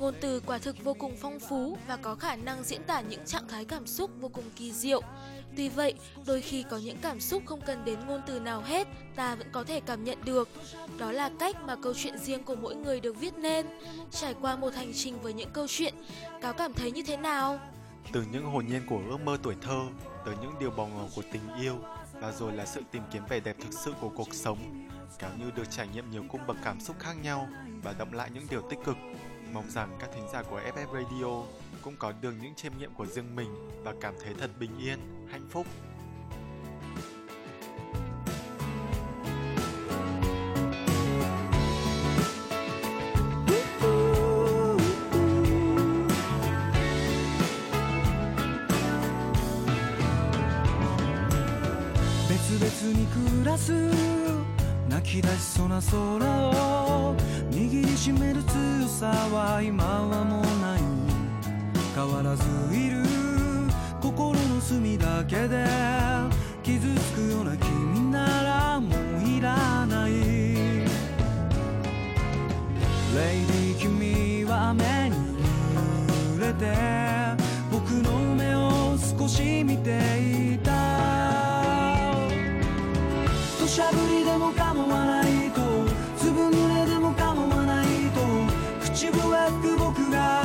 [0.00, 3.26] Ngôn từ quả thực vô cùng phong phú và có khả năng diễn tả những
[3.26, 5.02] trạng thái cảm xúc vô cùng kỳ diệu.
[5.56, 5.94] Tuy vậy,
[6.26, 9.46] đôi khi có những cảm xúc không cần đến ngôn từ nào hết, ta vẫn
[9.52, 10.48] có thể cảm nhận được.
[10.98, 13.66] Đó là cách mà câu chuyện riêng của mỗi người được viết nên.
[14.10, 15.94] Trải qua một hành trình với những câu chuyện,
[16.40, 17.60] Cáo cảm thấy như thế nào?
[18.12, 19.80] Từ những hồn nhiên của ước mơ tuổi thơ,
[20.24, 21.76] tới những điều bồng ngỏ của tình yêu,
[22.12, 24.88] và rồi là sự tìm kiếm vẻ đẹp thực sự của cuộc sống.
[25.18, 27.48] Cáo như được trải nghiệm nhiều cung bậc cảm xúc khác nhau
[27.82, 28.96] và động lại những điều tích cực
[29.52, 31.42] Mong rằng các thính giả của FF Radio
[31.81, 34.99] cũng có được những chiêm nghiệm của riêng mình và cảm thấy thật bình yên,
[35.31, 35.67] hạnh phúc.
[52.29, 53.71] 別々に暮らす
[54.89, 57.15] 泣き出しそうな空を
[57.51, 60.39] 握りしめる強さは今はもうない う
[62.00, 62.42] 変わらず
[62.74, 63.04] いる。
[64.00, 65.66] 心の隅だけで
[66.62, 68.88] 傷つくような君ならも
[69.22, 70.12] ういらない。
[70.12, 70.20] レイ
[73.44, 75.16] ディ君は雨に
[76.38, 76.72] 濡れて
[77.70, 80.00] 僕の目を少し見て
[80.54, 80.72] いた。
[83.58, 85.60] 土砂降りでも構わないと
[86.16, 88.22] 粒濡れでも構わないと
[88.80, 89.20] 口笛
[89.60, 90.40] 吹く僕が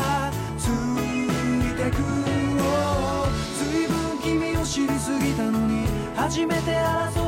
[6.26, 7.24] 初めて争う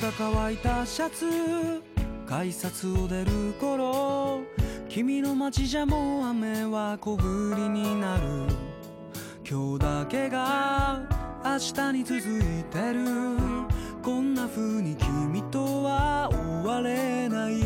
[0.00, 1.82] が乾いたシャツ。
[2.26, 3.30] 改札を出る
[3.60, 4.40] 頃
[4.88, 7.18] 君の街じゃもう雨は小降
[7.56, 8.22] りになる。
[9.48, 11.02] 今日だけが
[11.44, 13.04] 明日に続いてる。
[14.02, 17.54] こんな風に君とは終われない。
[17.54, 17.62] レイ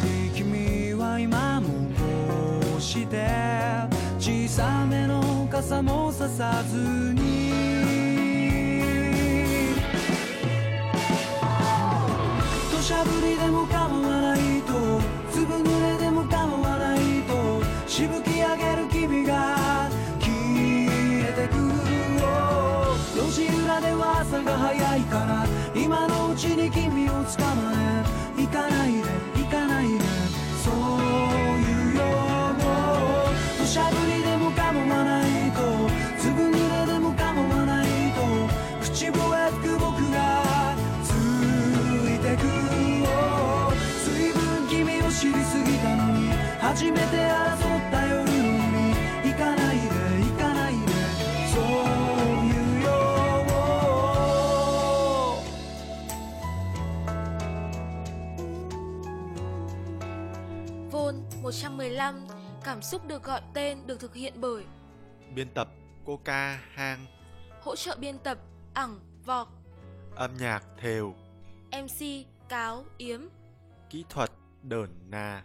[0.00, 3.28] ディ君は今もこうして
[4.18, 6.76] 小さめの傘もささず
[7.14, 7.77] に。
[12.88, 14.72] しゃぶりでも構わないと
[15.30, 20.32] 粒濡れでも構わないとしぶき上げる君が消
[21.20, 21.56] えてく
[23.14, 25.46] 路地裏では朝が早いから
[25.78, 28.40] 今のうちに君を捕まえ。
[28.40, 29.17] 行かないで。
[62.78, 64.64] Cảm xúc được gọi tên được thực hiện bởi
[65.34, 65.68] Biên tập
[66.04, 67.06] Coca Hang,
[67.62, 68.38] Hỗ trợ biên tập
[68.74, 69.48] Ẳng Vọc.
[70.14, 71.14] Âm nhạc Thều,
[71.72, 73.20] MC Cáo Yếm.
[73.90, 74.30] Kỹ thuật
[74.62, 75.44] Đờn Nà.